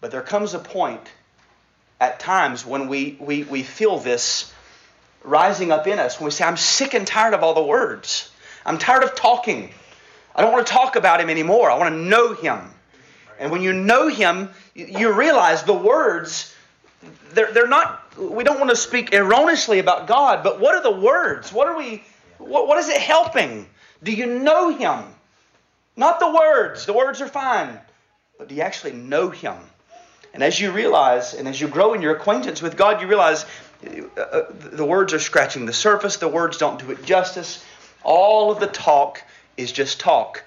[0.00, 1.00] But there comes a point
[1.98, 4.52] at times when we, we, we feel this
[5.24, 8.30] rising up in us when we say, I'm sick and tired of all the words.
[8.64, 9.70] I'm tired of talking.
[10.34, 11.70] I don't want to talk about him anymore.
[11.70, 12.60] I want to know him.
[13.38, 16.54] And when you know Him, you realize the words,
[17.32, 20.90] they're, they're not, we don't want to speak erroneously about God, but what are the
[20.90, 21.52] words?
[21.52, 22.02] What are we,
[22.38, 23.66] what, what is it helping?
[24.02, 25.04] Do you know Him?
[25.96, 27.78] Not the words, the words are fine,
[28.38, 29.56] but do you actually know Him?
[30.34, 33.46] And as you realize, and as you grow in your acquaintance with God, you realize
[33.86, 37.64] uh, uh the words are scratching the surface, the words don't do it justice.
[38.02, 39.22] All of the talk
[39.56, 40.44] is just talk.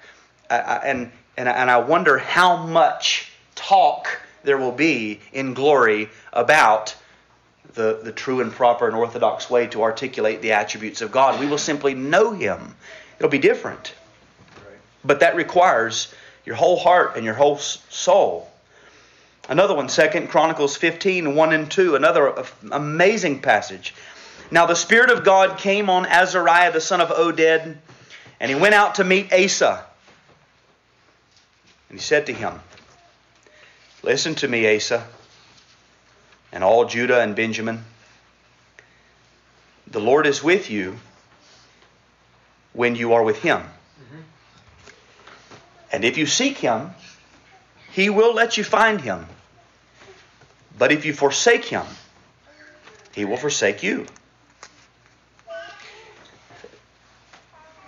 [0.48, 6.94] And and and I wonder how much talk there will be in glory about
[7.74, 11.40] the, the true and proper and orthodox way to articulate the attributes of God.
[11.40, 12.74] We will simply know Him.
[13.18, 13.94] It'll be different.
[15.04, 16.12] But that requires
[16.44, 18.50] your whole heart and your whole soul.
[19.48, 23.94] Another one, Second Chronicles 15, 1 and 2, another amazing passage.
[24.50, 27.76] Now the Spirit of God came on Azariah the son of Oded,
[28.38, 29.84] and he went out to meet Asa
[31.90, 32.60] and he said to him,
[34.02, 35.06] Listen to me, Asa,
[36.52, 37.84] and all Judah and Benjamin.
[39.86, 40.96] The Lord is with you
[42.72, 43.58] when you are with him.
[43.58, 44.20] Mm-hmm.
[45.92, 46.90] And if you seek him,
[47.92, 49.26] he will let you find him.
[50.78, 51.84] But if you forsake him,
[53.14, 54.06] he will forsake you.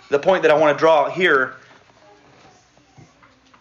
[0.09, 1.55] The point that I want to draw here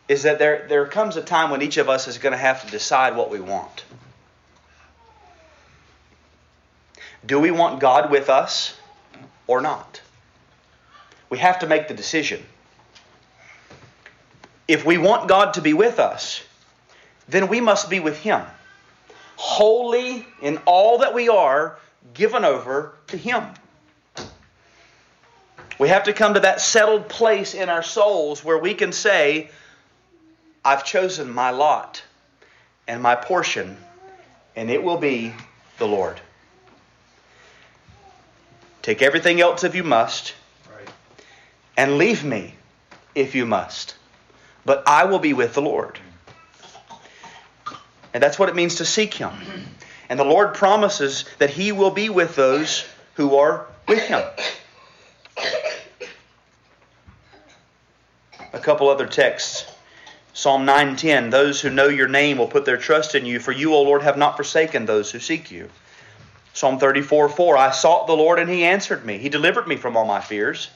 [0.09, 2.65] is that there, there comes a time when each of us is going to have
[2.65, 3.85] to decide what we want.
[7.25, 8.77] Do we want God with us
[9.47, 10.01] or not?
[11.31, 12.43] We have to make the decision.
[14.67, 16.43] If we want God to be with us,
[17.29, 18.43] then we must be with Him.
[19.37, 21.79] Wholly in all that we are,
[22.15, 23.45] given over to Him.
[25.79, 29.51] We have to come to that settled place in our souls where we can say,
[30.65, 32.03] I've chosen my lot
[32.87, 33.77] and my portion,
[34.55, 35.35] and it will be
[35.79, 36.21] the Lord.
[38.83, 40.35] Take everything else if you must,
[40.69, 40.89] Right.
[41.77, 42.57] and leave me
[43.15, 43.95] if you must.
[44.65, 45.99] But I will be with the Lord.
[48.13, 49.31] And that's what it means to seek Him.
[50.09, 54.23] And the Lord promises that He will be with those who are with Him.
[58.53, 59.65] A couple other texts.
[60.35, 63.75] Psalm 9:10 Those who know your name will put their trust in you for you
[63.75, 65.71] O Lord have not forsaken those who seek you.
[66.55, 69.19] Psalm 34:4 I sought the Lord and he answered me.
[69.19, 70.69] He delivered me from all my fears.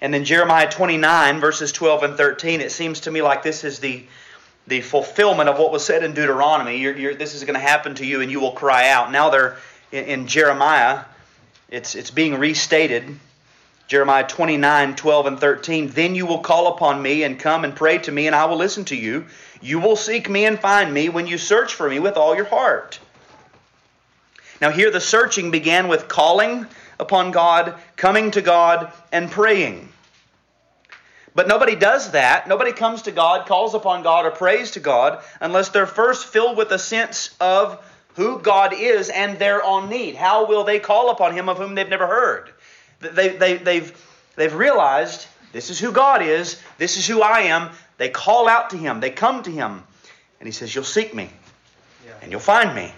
[0.00, 3.78] And then Jeremiah 29 verses 12 and 13 it seems to me like this is
[3.80, 4.04] the
[4.66, 6.76] the fulfillment of what was said in Deuteronomy.
[6.76, 9.10] You're, you're, this is going to happen to you and you will cry out.
[9.10, 9.56] Now they're
[9.90, 11.04] in, in Jeremiah
[11.70, 13.18] it's it's being restated.
[13.86, 15.88] Jeremiah 29, 12, and 13.
[15.88, 18.56] Then you will call upon me and come and pray to me, and I will
[18.56, 19.26] listen to you.
[19.60, 22.44] You will seek me and find me when you search for me with all your
[22.44, 23.00] heart.
[24.60, 26.66] Now, here the searching began with calling
[26.98, 29.88] upon God, coming to God, and praying.
[31.34, 32.48] But nobody does that.
[32.48, 36.56] Nobody comes to God, calls upon God, or prays to God unless they're first filled
[36.56, 37.82] with a sense of
[38.16, 40.16] who God is and their own need.
[40.16, 42.50] How will they call upon Him of whom they've never heard?
[42.98, 44.06] They, they, they've,
[44.36, 47.70] they've realized this is who God is, this is who I am.
[47.96, 49.82] They call out to Him, they come to Him,
[50.40, 51.30] and He says, You'll seek me,
[52.04, 52.12] Yeah.
[52.22, 52.92] and you'll find me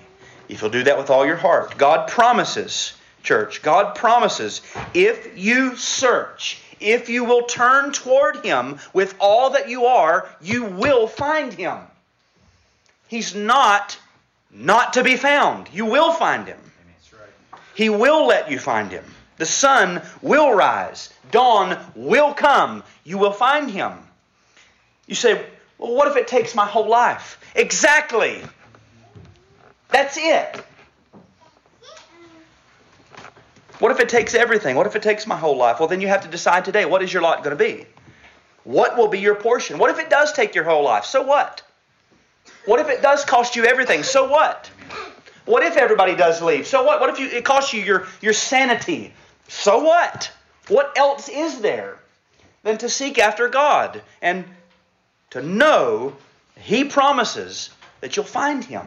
[0.49, 1.77] if you'll do that with all your heart.
[1.79, 4.63] God promises, church, God promises,
[4.95, 10.65] if you search, if you will turn toward Him with all that you are, you
[10.65, 11.79] will find Him.
[13.09, 13.99] He's not
[14.55, 15.69] not to be found.
[15.73, 16.59] You will find Him.
[17.75, 19.05] He will let you find him.
[19.39, 21.13] The sun will rise.
[21.31, 22.83] Dawn will come.
[23.05, 23.93] You will find him.
[25.07, 25.45] You say,
[25.79, 27.41] well, what if it takes my whole life?
[27.55, 28.43] Exactly.
[29.93, 30.65] That's it.
[33.79, 34.77] What if it takes everything?
[34.77, 35.81] What if it takes my whole life?
[35.81, 37.87] Well, then you have to decide today what is your lot going to be?
[38.65, 39.79] What will be your portion?
[39.79, 41.05] What if it does take your whole life?
[41.05, 41.63] So what?
[42.65, 44.05] What if it does cost you everything?
[44.05, 44.71] So what?
[45.47, 46.67] What if everybody does leave?
[46.67, 47.01] So what?
[47.01, 49.13] What if you, it costs you your, your sanity?
[49.49, 50.31] So what?
[50.69, 51.99] What else is there
[52.63, 54.45] than to seek after God and
[55.31, 56.17] to know
[56.57, 57.71] He promises
[58.01, 58.87] that you'll find Him?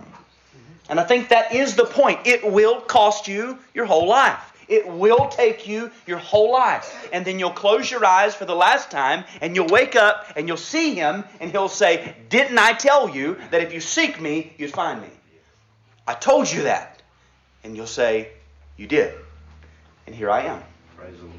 [0.89, 2.25] And I think that is the point.
[2.25, 4.53] It will cost you your whole life.
[4.67, 7.09] It will take you your whole life.
[7.13, 10.47] And then you'll close your eyes for the last time and you'll wake up and
[10.47, 14.53] you'll see Him and He'll say, Didn't I tell you that if you seek me,
[14.57, 15.09] you'd find me?
[16.07, 17.01] I told you that.
[17.63, 18.29] And you'll say,
[18.77, 19.13] You did.
[20.07, 20.63] And here I am.
[20.97, 21.36] Praise the Lord.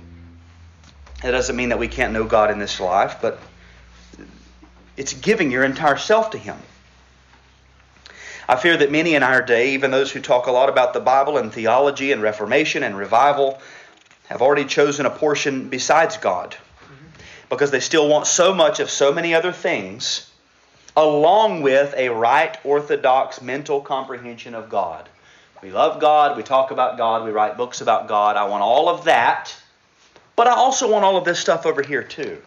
[1.23, 3.41] That doesn't mean that we can't know God in this life, but
[4.97, 6.57] it's giving your entire self to Him.
[8.49, 11.01] I fear that many in our day, even those who talk a lot about the
[11.01, 13.61] Bible and theology and reformation and revival,
[14.29, 16.57] have already chosen a portion besides God
[17.49, 20.31] because they still want so much of so many other things,
[20.97, 25.09] along with a right, orthodox mental comprehension of God.
[25.63, 28.37] We love God, we talk about God, we write books about God.
[28.37, 29.55] I want all of that,
[30.35, 32.41] but I also want all of this stuff over here too.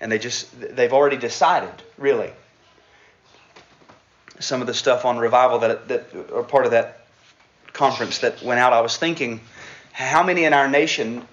[0.00, 2.32] And they just, they've already decided, really.
[4.40, 7.06] Some of the stuff on revival that, that are part of that
[7.72, 9.40] conference that went out, I was thinking,
[9.92, 11.26] how many in our nation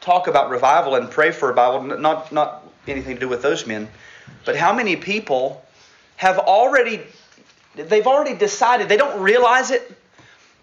[0.00, 3.88] talk about revival and pray for revival, not, not anything to do with those men,
[4.44, 5.64] but how many people
[6.16, 7.00] have already,
[7.74, 9.92] they've already decided, they don't realize it,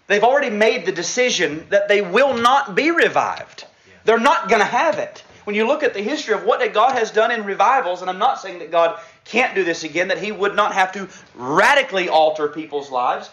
[0.06, 3.66] they've already made the decision that they will not be revived.
[4.04, 5.22] They're not going to have it.
[5.44, 8.18] When you look at the history of what God has done in revivals, and I'm
[8.18, 12.08] not saying that God can't do this again, that He would not have to radically
[12.08, 13.30] alter people's lives.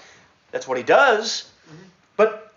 [0.52, 1.50] That's what He does.
[2.18, 2.54] But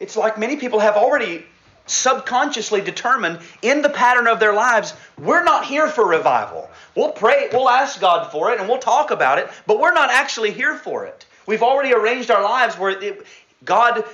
[0.00, 1.44] it's like many people have already
[1.86, 6.70] subconsciously determined in the pattern of their lives, we're not here for revival.
[6.94, 10.10] We'll pray, we'll ask God for it, and we'll talk about it, but we're not
[10.10, 11.26] actually here for it.
[11.46, 13.26] We've already arranged our lives where it,
[13.64, 14.04] God,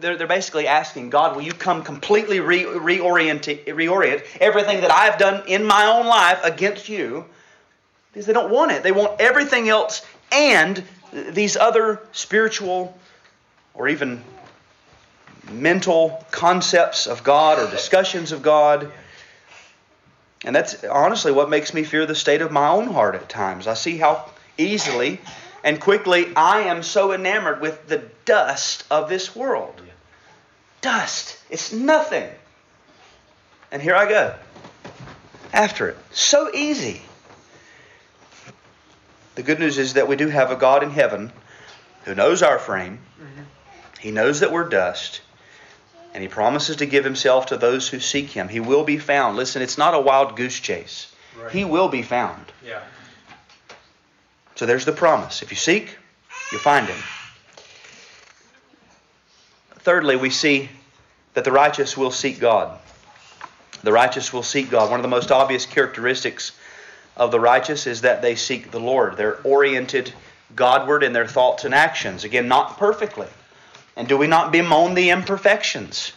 [0.00, 5.18] they're, they're basically asking, God, will you come completely re, reorient, reorient everything that I've
[5.18, 7.24] done in my own life against you?
[8.12, 8.82] Because they don't want it.
[8.82, 10.82] They want everything else and
[11.12, 12.96] these other spiritual
[13.74, 14.22] or even
[15.50, 18.90] mental concepts of God or discussions of God.
[20.44, 23.66] And that's honestly what makes me fear the state of my own heart at times.
[23.66, 25.20] I see how easily
[25.64, 29.80] and quickly I am so enamored with the dust of this world.
[30.80, 31.38] Dust.
[31.48, 32.28] It's nothing.
[33.70, 34.34] And here I go.
[35.52, 35.98] After it.
[36.10, 37.02] So easy.
[39.34, 41.32] The good news is that we do have a God in heaven
[42.04, 42.98] who knows our frame.
[43.20, 43.42] Mm-hmm.
[44.00, 45.20] He knows that we're dust.
[46.14, 48.48] And he promises to give himself to those who seek him.
[48.48, 49.36] He will be found.
[49.36, 51.10] Listen, it's not a wild goose chase.
[51.40, 51.50] Right.
[51.50, 52.52] He will be found.
[52.64, 52.82] Yeah.
[54.56, 55.42] So there's the promise.
[55.42, 55.96] If you seek,
[56.50, 56.98] you'll find him.
[59.76, 60.68] Thirdly, we see
[61.34, 62.78] that the righteous will seek God.
[63.82, 64.90] The righteous will seek God.
[64.90, 66.52] One of the most obvious characteristics
[67.16, 69.16] of the righteous is that they seek the Lord.
[69.16, 70.12] They're oriented
[70.54, 72.24] Godward in their thoughts and actions.
[72.24, 73.28] Again, not perfectly.
[73.96, 76.12] And do we not bemoan the imperfections?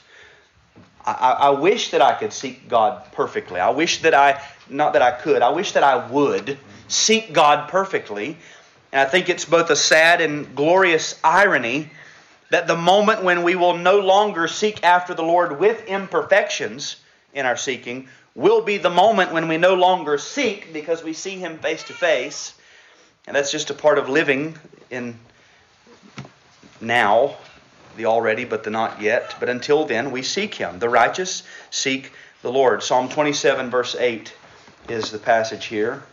[1.06, 3.60] I, I, wish that I could seek God perfectly.
[3.60, 7.70] I wish that I, not that I could, I wish that I would seek God
[7.70, 8.38] perfectly.
[8.92, 11.92] And I think it's both a sad and glorious irony
[12.50, 16.96] that the moment when we will no longer seek after the Lord with imperfections
[17.34, 21.40] in our seeking will be the moment when we no longer seek because we see
[21.40, 22.54] Him face to face.
[23.26, 24.60] And that's just a part of living
[24.92, 25.18] in
[26.82, 27.38] now,
[27.96, 29.36] the already, but the not yet.
[29.40, 30.80] But until then, we seek Him.
[30.80, 32.12] The righteous seek
[32.42, 32.84] the Lord.
[32.84, 34.34] Psalm 27, verse 8
[34.90, 36.04] is the passage here.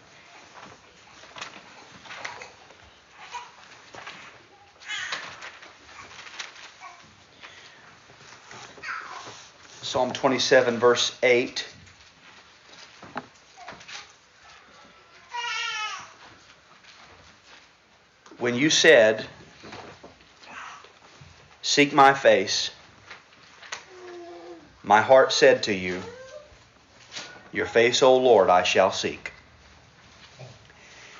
[9.83, 11.66] Psalm 27, verse 8.
[18.43, 19.24] When you said,
[21.62, 22.72] Seek my face,
[24.82, 26.03] my heart said to you,
[27.53, 29.30] Your face, O Lord, I shall seek.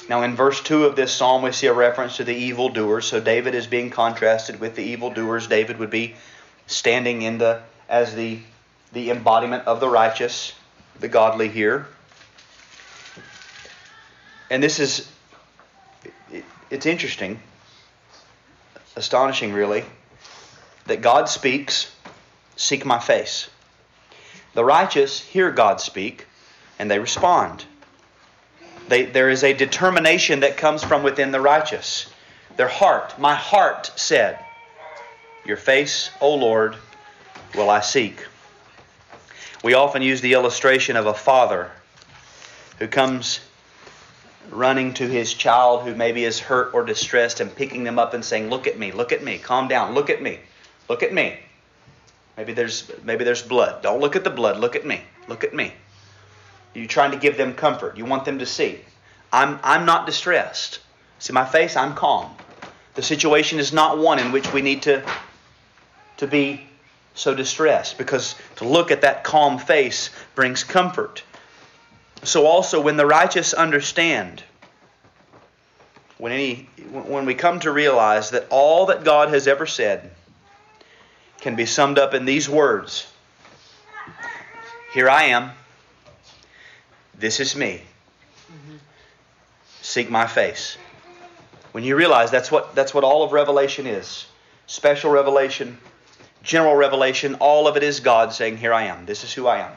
[0.08, 3.06] Now, in verse 2 of this psalm, we see a reference to the evildoers.
[3.06, 5.46] So, David is being contrasted with the evildoers.
[5.46, 6.16] David would be
[6.66, 8.40] standing in the as the
[8.92, 10.54] the embodiment of the righteous,
[10.98, 11.86] the godly here.
[14.50, 15.08] And this is,
[16.72, 17.38] it's interesting,
[18.96, 19.84] astonishing really,
[20.86, 21.94] that God speaks,
[22.56, 23.48] Seek my face.
[24.54, 26.26] The righteous hear God speak
[26.78, 27.64] and they respond.
[28.88, 32.06] They, there is a determination that comes from within the righteous.
[32.56, 34.42] Their heart, my heart said,
[35.44, 36.76] Your face, O Lord,
[37.54, 38.24] will I seek.
[39.62, 41.70] We often use the illustration of a father
[42.78, 43.40] who comes
[44.51, 48.24] running to his child who maybe is hurt or distressed and picking them up and
[48.24, 50.40] saying, "Look at me, look at me, calm down, look at me,
[50.88, 51.38] look at me."
[52.36, 53.82] Maybe there's maybe there's blood.
[53.82, 54.59] Don't look at the blood.
[54.59, 55.03] Look at me.
[55.28, 55.72] Look at me.
[56.74, 57.97] You're trying to give them comfort.
[57.97, 58.80] You want them to see.
[59.32, 60.80] I'm I'm not distressed.
[61.18, 61.76] See my face?
[61.76, 62.34] I'm calm.
[62.95, 65.03] The situation is not one in which we need to
[66.18, 66.66] to be
[67.14, 71.22] so distressed because to look at that calm face brings comfort.
[72.24, 74.42] So also when the righteous understand
[76.18, 80.10] when any when we come to realize that all that God has ever said
[81.40, 83.06] can be summed up in these words
[84.94, 85.50] Here I am.
[87.18, 87.82] This is me.
[89.80, 90.76] Seek my face.
[91.72, 94.26] When you realize that's what that's what all of Revelation is.
[94.66, 95.78] Special revelation
[96.42, 99.06] general revelation, all of it is God saying, Here I am.
[99.06, 99.72] This is who I am.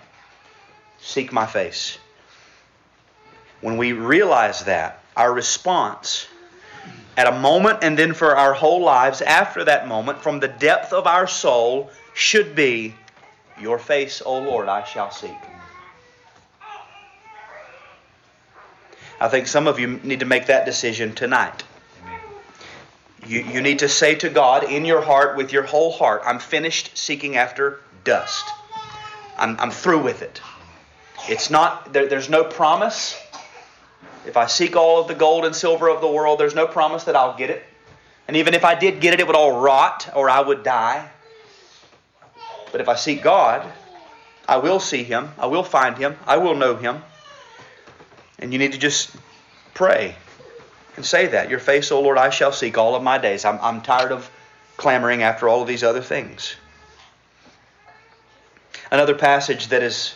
[1.00, 1.98] Seek my face.
[3.66, 6.28] When we realize that, our response
[7.18, 10.94] at a moment and then for our whole lives after that moment, from the depth
[10.94, 12.94] of our soul, should be,
[13.58, 15.40] Your face, O Lord, I shall seek.
[19.20, 21.64] I think some of you need to make that decision tonight.
[23.26, 26.38] You, you need to say to God in your heart, with your whole heart, I'm
[26.38, 28.48] finished seeking after dust.
[29.40, 30.40] I'm, I'm through with it.
[31.28, 33.20] It's not, there, there's no promise.
[34.26, 37.04] If I seek all of the gold and silver of the world, there's no promise
[37.04, 37.64] that I'll get it.
[38.28, 41.10] And even if I did get it, it would all rot or I would die.
[42.72, 43.72] But if I seek God,
[44.48, 45.32] I will see Him.
[45.38, 46.18] I will find Him.
[46.26, 47.04] I will know Him.
[48.40, 49.16] And you need to just
[49.76, 50.16] pray
[50.96, 51.50] and say that.
[51.50, 53.46] Your face, O Lord, I shall seek all of my days.
[53.46, 54.30] I'm, I'm tired of
[54.76, 56.56] clamoring after all of these other things.
[58.92, 60.16] Another passage that is,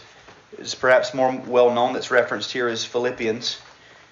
[0.57, 3.59] is perhaps more well known that's referenced here is Philippians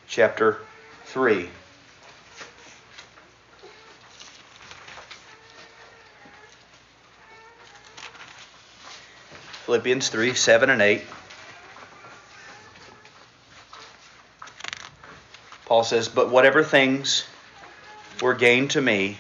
[0.08, 0.60] chapter
[1.06, 1.50] 3.
[9.66, 11.02] Philippians 3 7 and 8.
[15.66, 17.26] Paul says, But whatever things
[18.22, 19.18] were gained to me,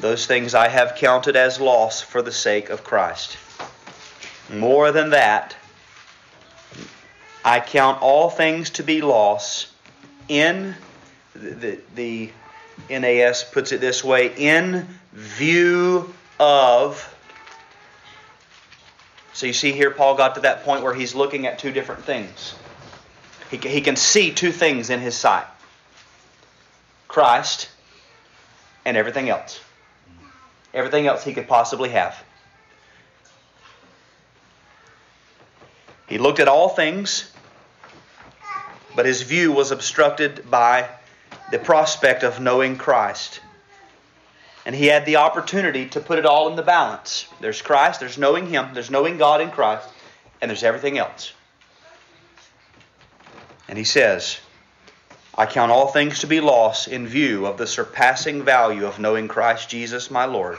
[0.00, 3.36] those things I have counted as loss for the sake of Christ.
[4.50, 5.54] More than that,
[7.48, 9.72] I count all things to be loss
[10.28, 10.74] in
[11.34, 12.30] the, the,
[12.88, 17.14] the NAS puts it this way in view of
[19.38, 22.02] so you see here, Paul got to that point where he's looking at two different
[22.02, 22.56] things.
[23.52, 25.46] He, he can see two things in his sight
[27.06, 27.68] Christ
[28.84, 29.60] and everything else.
[30.74, 32.20] Everything else he could possibly have.
[36.08, 37.30] He looked at all things,
[38.98, 40.88] but his view was obstructed by
[41.52, 43.38] the prospect of knowing Christ.
[44.66, 47.28] And he had the opportunity to put it all in the balance.
[47.40, 49.88] There's Christ, there's knowing Him, there's knowing God in Christ,
[50.42, 51.32] and there's everything else.
[53.68, 54.40] And he says,
[55.32, 59.28] I count all things to be loss in view of the surpassing value of knowing
[59.28, 60.58] Christ Jesus my Lord,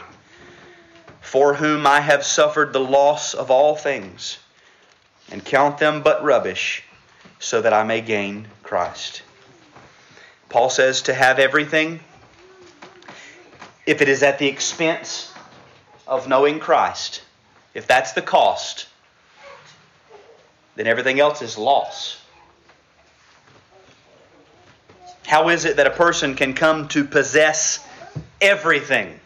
[1.19, 4.37] for whom I have suffered the loss of all things,
[5.29, 6.85] and count them but rubbish,
[7.39, 9.23] so that I may gain Christ.
[10.49, 12.01] Paul says to have everything
[13.85, 15.33] if it is at the expense
[16.07, 17.23] of knowing Christ,
[17.73, 18.87] if that's the cost,
[20.75, 22.21] then everything else is loss.
[25.25, 27.85] How is it that a person can come to possess
[28.41, 29.19] everything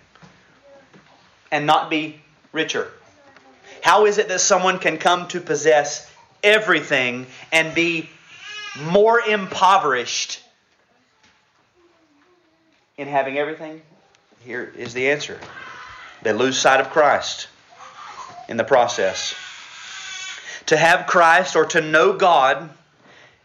[1.51, 2.91] and not be richer?
[3.81, 6.12] How is it that someone can come to possess
[6.43, 8.09] everything and be
[8.81, 10.41] more impoverished
[12.97, 13.81] in having everything
[14.43, 15.39] here is the answer.
[16.21, 17.47] They lose sight of Christ
[18.47, 19.35] in the process.
[20.67, 22.69] To have Christ or to know God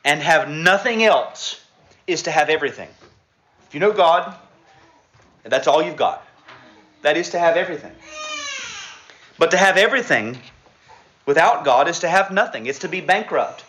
[0.04, 1.64] and have nothing else
[2.06, 2.88] is to have everything.
[3.66, 4.34] If you know God,
[5.44, 6.26] that's all you've got.
[7.02, 7.92] That is to have everything.
[9.38, 10.38] But to have everything
[11.28, 12.64] without God is to have nothing.
[12.64, 13.62] It's to be bankrupt,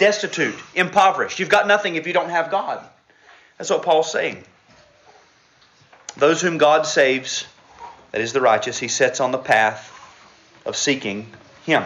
[0.00, 1.38] destitute, impoverished.
[1.38, 2.84] You've got nothing if you don't have God.
[3.56, 4.42] That's what Paul's saying.
[6.16, 7.46] Those whom God saves,
[8.10, 9.92] that is the righteous, he sets on the path
[10.66, 11.28] of seeking
[11.64, 11.84] him.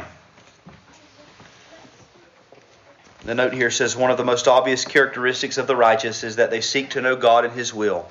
[3.27, 6.51] The note here says one of the most obvious characteristics of the righteous is that
[6.51, 8.09] they seek to know God and his will.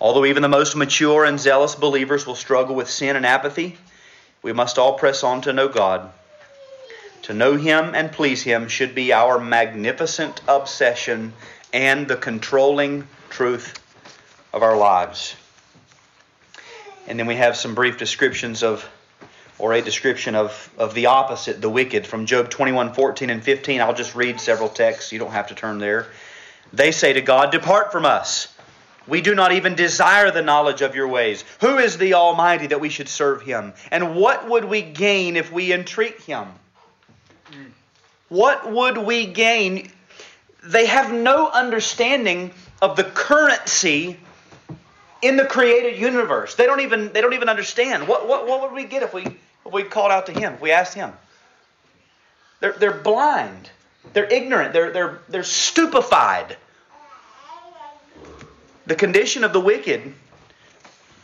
[0.00, 3.78] Although even the most mature and zealous believers will struggle with sin and apathy,
[4.42, 6.10] we must all press on to know God.
[7.22, 11.32] To know Him and please Him should be our magnificent obsession
[11.72, 13.78] and the controlling truth
[14.52, 15.36] of our lives.
[17.06, 18.88] And then we have some brief descriptions of,
[19.58, 23.80] or a description of, of the opposite, the wicked, from Job 21 14 and 15.
[23.80, 25.12] I'll just read several texts.
[25.12, 26.06] You don't have to turn there.
[26.72, 28.52] They say to God, Depart from us.
[29.06, 31.44] We do not even desire the knowledge of your ways.
[31.60, 33.72] Who is the Almighty that we should serve him?
[33.90, 36.46] And what would we gain if we entreat him?
[38.28, 39.90] What would we gain?
[40.64, 44.18] They have no understanding of the currency
[45.20, 46.54] in the created universe.
[46.54, 48.08] They don't even they don't even understand.
[48.08, 50.60] What what, what would we get if we if we called out to him, if
[50.60, 51.12] we asked him?
[52.60, 53.70] They're they're blind.
[54.12, 54.72] They're ignorant.
[54.72, 56.56] They're they're they're stupefied.
[58.86, 60.12] The condition of the wicked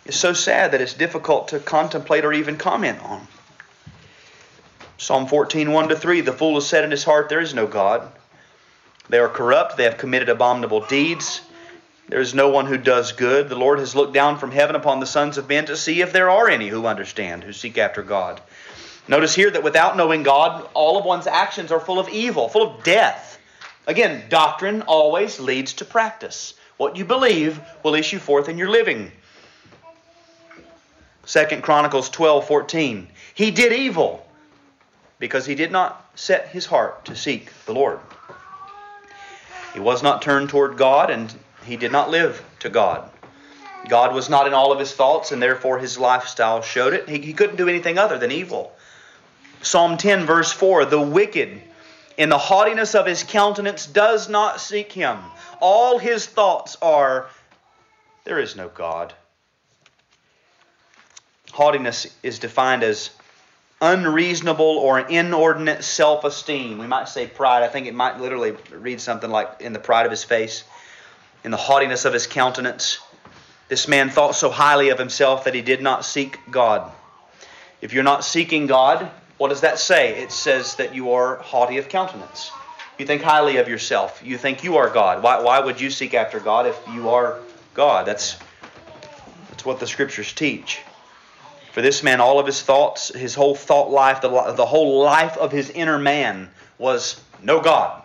[0.04, 3.26] is so sad that it's difficult to contemplate or even comment on.
[5.00, 7.68] Psalm 14, 1 to 3 The fool has said in his heart, There is no
[7.68, 8.10] God.
[9.08, 11.40] They are corrupt, they have committed abominable deeds.
[12.08, 13.48] There is no one who does good.
[13.48, 16.12] The Lord has looked down from heaven upon the sons of men to see if
[16.12, 18.40] there are any who understand, who seek after God.
[19.06, 22.74] Notice here that without knowing God, all of one's actions are full of evil, full
[22.74, 23.38] of death.
[23.86, 26.54] Again, doctrine always leads to practice.
[26.76, 29.12] What you believe will issue forth in your living.
[31.24, 33.08] Second Chronicles 12, 14.
[33.34, 34.27] He did evil
[35.18, 38.00] because he did not set his heart to seek the Lord.
[39.74, 41.32] He was not turned toward God, and
[41.64, 43.10] he did not live to God.
[43.88, 47.08] God was not in all of his thoughts, and therefore his lifestyle showed it.
[47.08, 48.72] He, he couldn't do anything other than evil.
[49.62, 51.60] Psalm 10, verse 4 The wicked,
[52.16, 55.18] in the haughtiness of his countenance, does not seek him.
[55.60, 57.28] All his thoughts are,
[58.24, 59.14] There is no God.
[61.52, 63.10] haughtiness is defined as
[63.80, 66.78] unreasonable or inordinate self esteem.
[66.78, 67.62] We might say pride.
[67.62, 70.64] I think it might literally read something like in the pride of his face,
[71.44, 72.98] in the haughtiness of his countenance.
[73.68, 76.90] This man thought so highly of himself that he did not seek God.
[77.80, 80.20] If you're not seeking God, what does that say?
[80.20, 82.50] It says that you are haughty of countenance.
[82.98, 84.20] You think highly of yourself.
[84.24, 85.22] You think you are God.
[85.22, 87.38] Why, why would you seek after God if you are
[87.74, 88.06] God?
[88.06, 88.36] That's,
[89.50, 90.80] that's what the scriptures teach.
[91.78, 95.36] For this man, all of his thoughts, his whole thought life, the, the whole life
[95.38, 98.02] of his inner man was no God.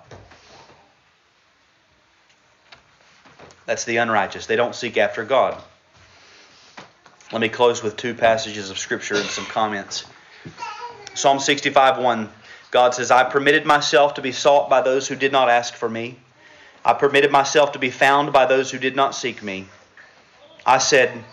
[3.65, 4.45] That's the unrighteous.
[4.45, 5.59] They don't seek after God.
[7.31, 10.05] Let me close with two passages of Scripture and some comments.
[11.15, 12.29] Psalm 65 1.
[12.69, 15.89] God says, I permitted myself to be sought by those who did not ask for
[15.89, 16.19] me.
[16.85, 19.65] I permitted myself to be found by those who did not seek me.
[20.63, 21.23] I said,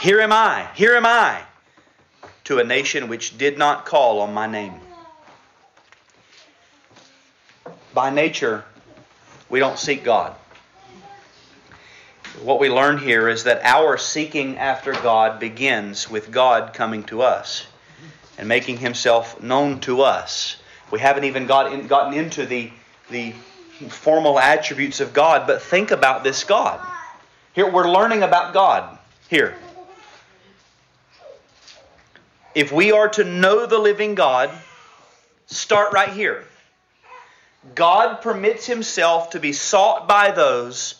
[0.00, 1.44] Here am I, here am I,
[2.44, 4.74] to a nation which did not call on my name.
[7.92, 8.64] By nature,
[9.48, 10.34] we don't seek God.
[12.42, 17.22] What we learn here is that our seeking after God begins with God coming to
[17.22, 17.66] us
[18.36, 20.56] and making himself known to us.
[20.90, 22.70] We haven't even got in, gotten into the,
[23.10, 23.32] the
[23.88, 26.84] formal attributes of God, but think about this God.
[27.52, 28.98] Here, we're learning about God.
[29.28, 29.56] Here.
[32.54, 34.50] If we are to know the living God,
[35.46, 36.44] start right here.
[37.74, 40.94] God permits himself to be sought by those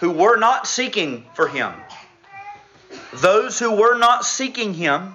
[0.00, 1.72] who were not seeking for him.
[3.14, 5.14] Those who were not seeking him,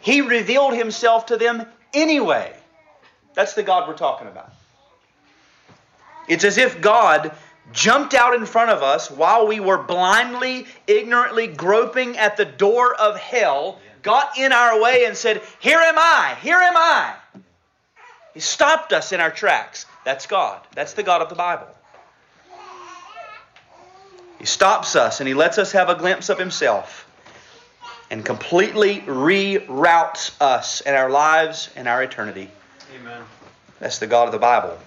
[0.00, 2.54] he revealed himself to them anyway.
[3.34, 4.52] That's the God we're talking about.
[6.28, 7.32] It's as if God
[7.72, 12.94] jumped out in front of us while we were blindly, ignorantly groping at the door
[12.94, 17.14] of hell, got in our way and said, Here am I, here am I.
[18.34, 19.86] He stopped us in our tracks.
[20.04, 20.60] That's God.
[20.74, 21.68] That's the God of the Bible.
[24.38, 27.08] He stops us and he lets us have a glimpse of himself
[28.10, 32.50] and completely reroutes us and our lives and our eternity.
[32.94, 33.22] Amen.
[33.78, 34.78] That's the God of the Bible.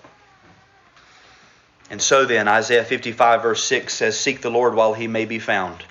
[1.90, 5.40] And so then, Isaiah 55, verse 6 says, Seek the Lord while he may be
[5.40, 5.84] found,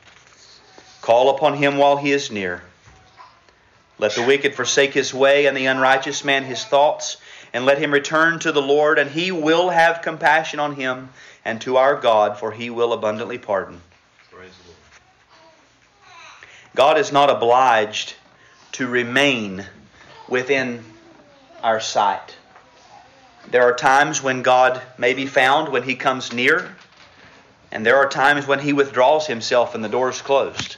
[1.00, 2.62] call upon him while he is near.
[3.98, 7.16] Let the wicked forsake his way, and the unrighteous man his thoughts,
[7.52, 11.10] and let him return to the Lord, and he will have compassion on him,
[11.44, 13.80] and to our God, for he will abundantly pardon.
[16.74, 18.14] God is not obliged
[18.72, 19.64] to remain
[20.28, 20.84] within
[21.62, 22.36] our sight.
[23.48, 26.74] There are times when God may be found when He comes near,
[27.70, 30.76] and there are times when He withdraws Himself and the door is closed.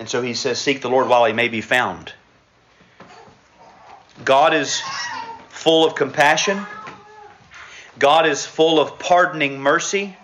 [0.00, 2.12] And so He says, Seek the Lord while He may be found.
[4.24, 4.82] God is
[5.50, 6.66] full of compassion,
[7.98, 10.16] God is full of pardoning mercy.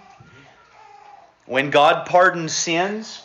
[1.45, 3.23] When God pardons sins,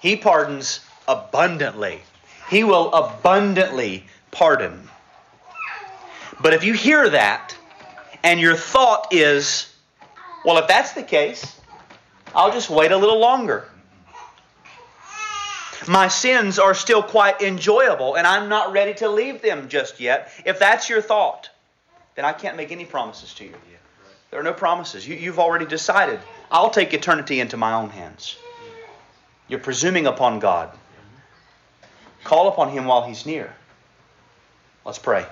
[0.00, 2.02] He pardons abundantly.
[2.50, 4.88] He will abundantly pardon.
[6.40, 7.56] But if you hear that
[8.22, 9.72] and your thought is,
[10.44, 11.58] well, if that's the case,
[12.34, 13.70] I'll just wait a little longer.
[15.88, 20.32] My sins are still quite enjoyable and I'm not ready to leave them just yet.
[20.44, 21.50] If that's your thought,
[22.14, 23.54] then I can't make any promises to you.
[24.30, 25.06] There are no promises.
[25.06, 26.18] You, have already decided,
[26.50, 28.36] I'll take eternity into my own hands.
[29.48, 30.76] You're presuming upon God.
[32.24, 33.54] Call upon Him while He's near.
[34.84, 35.24] Let's pray.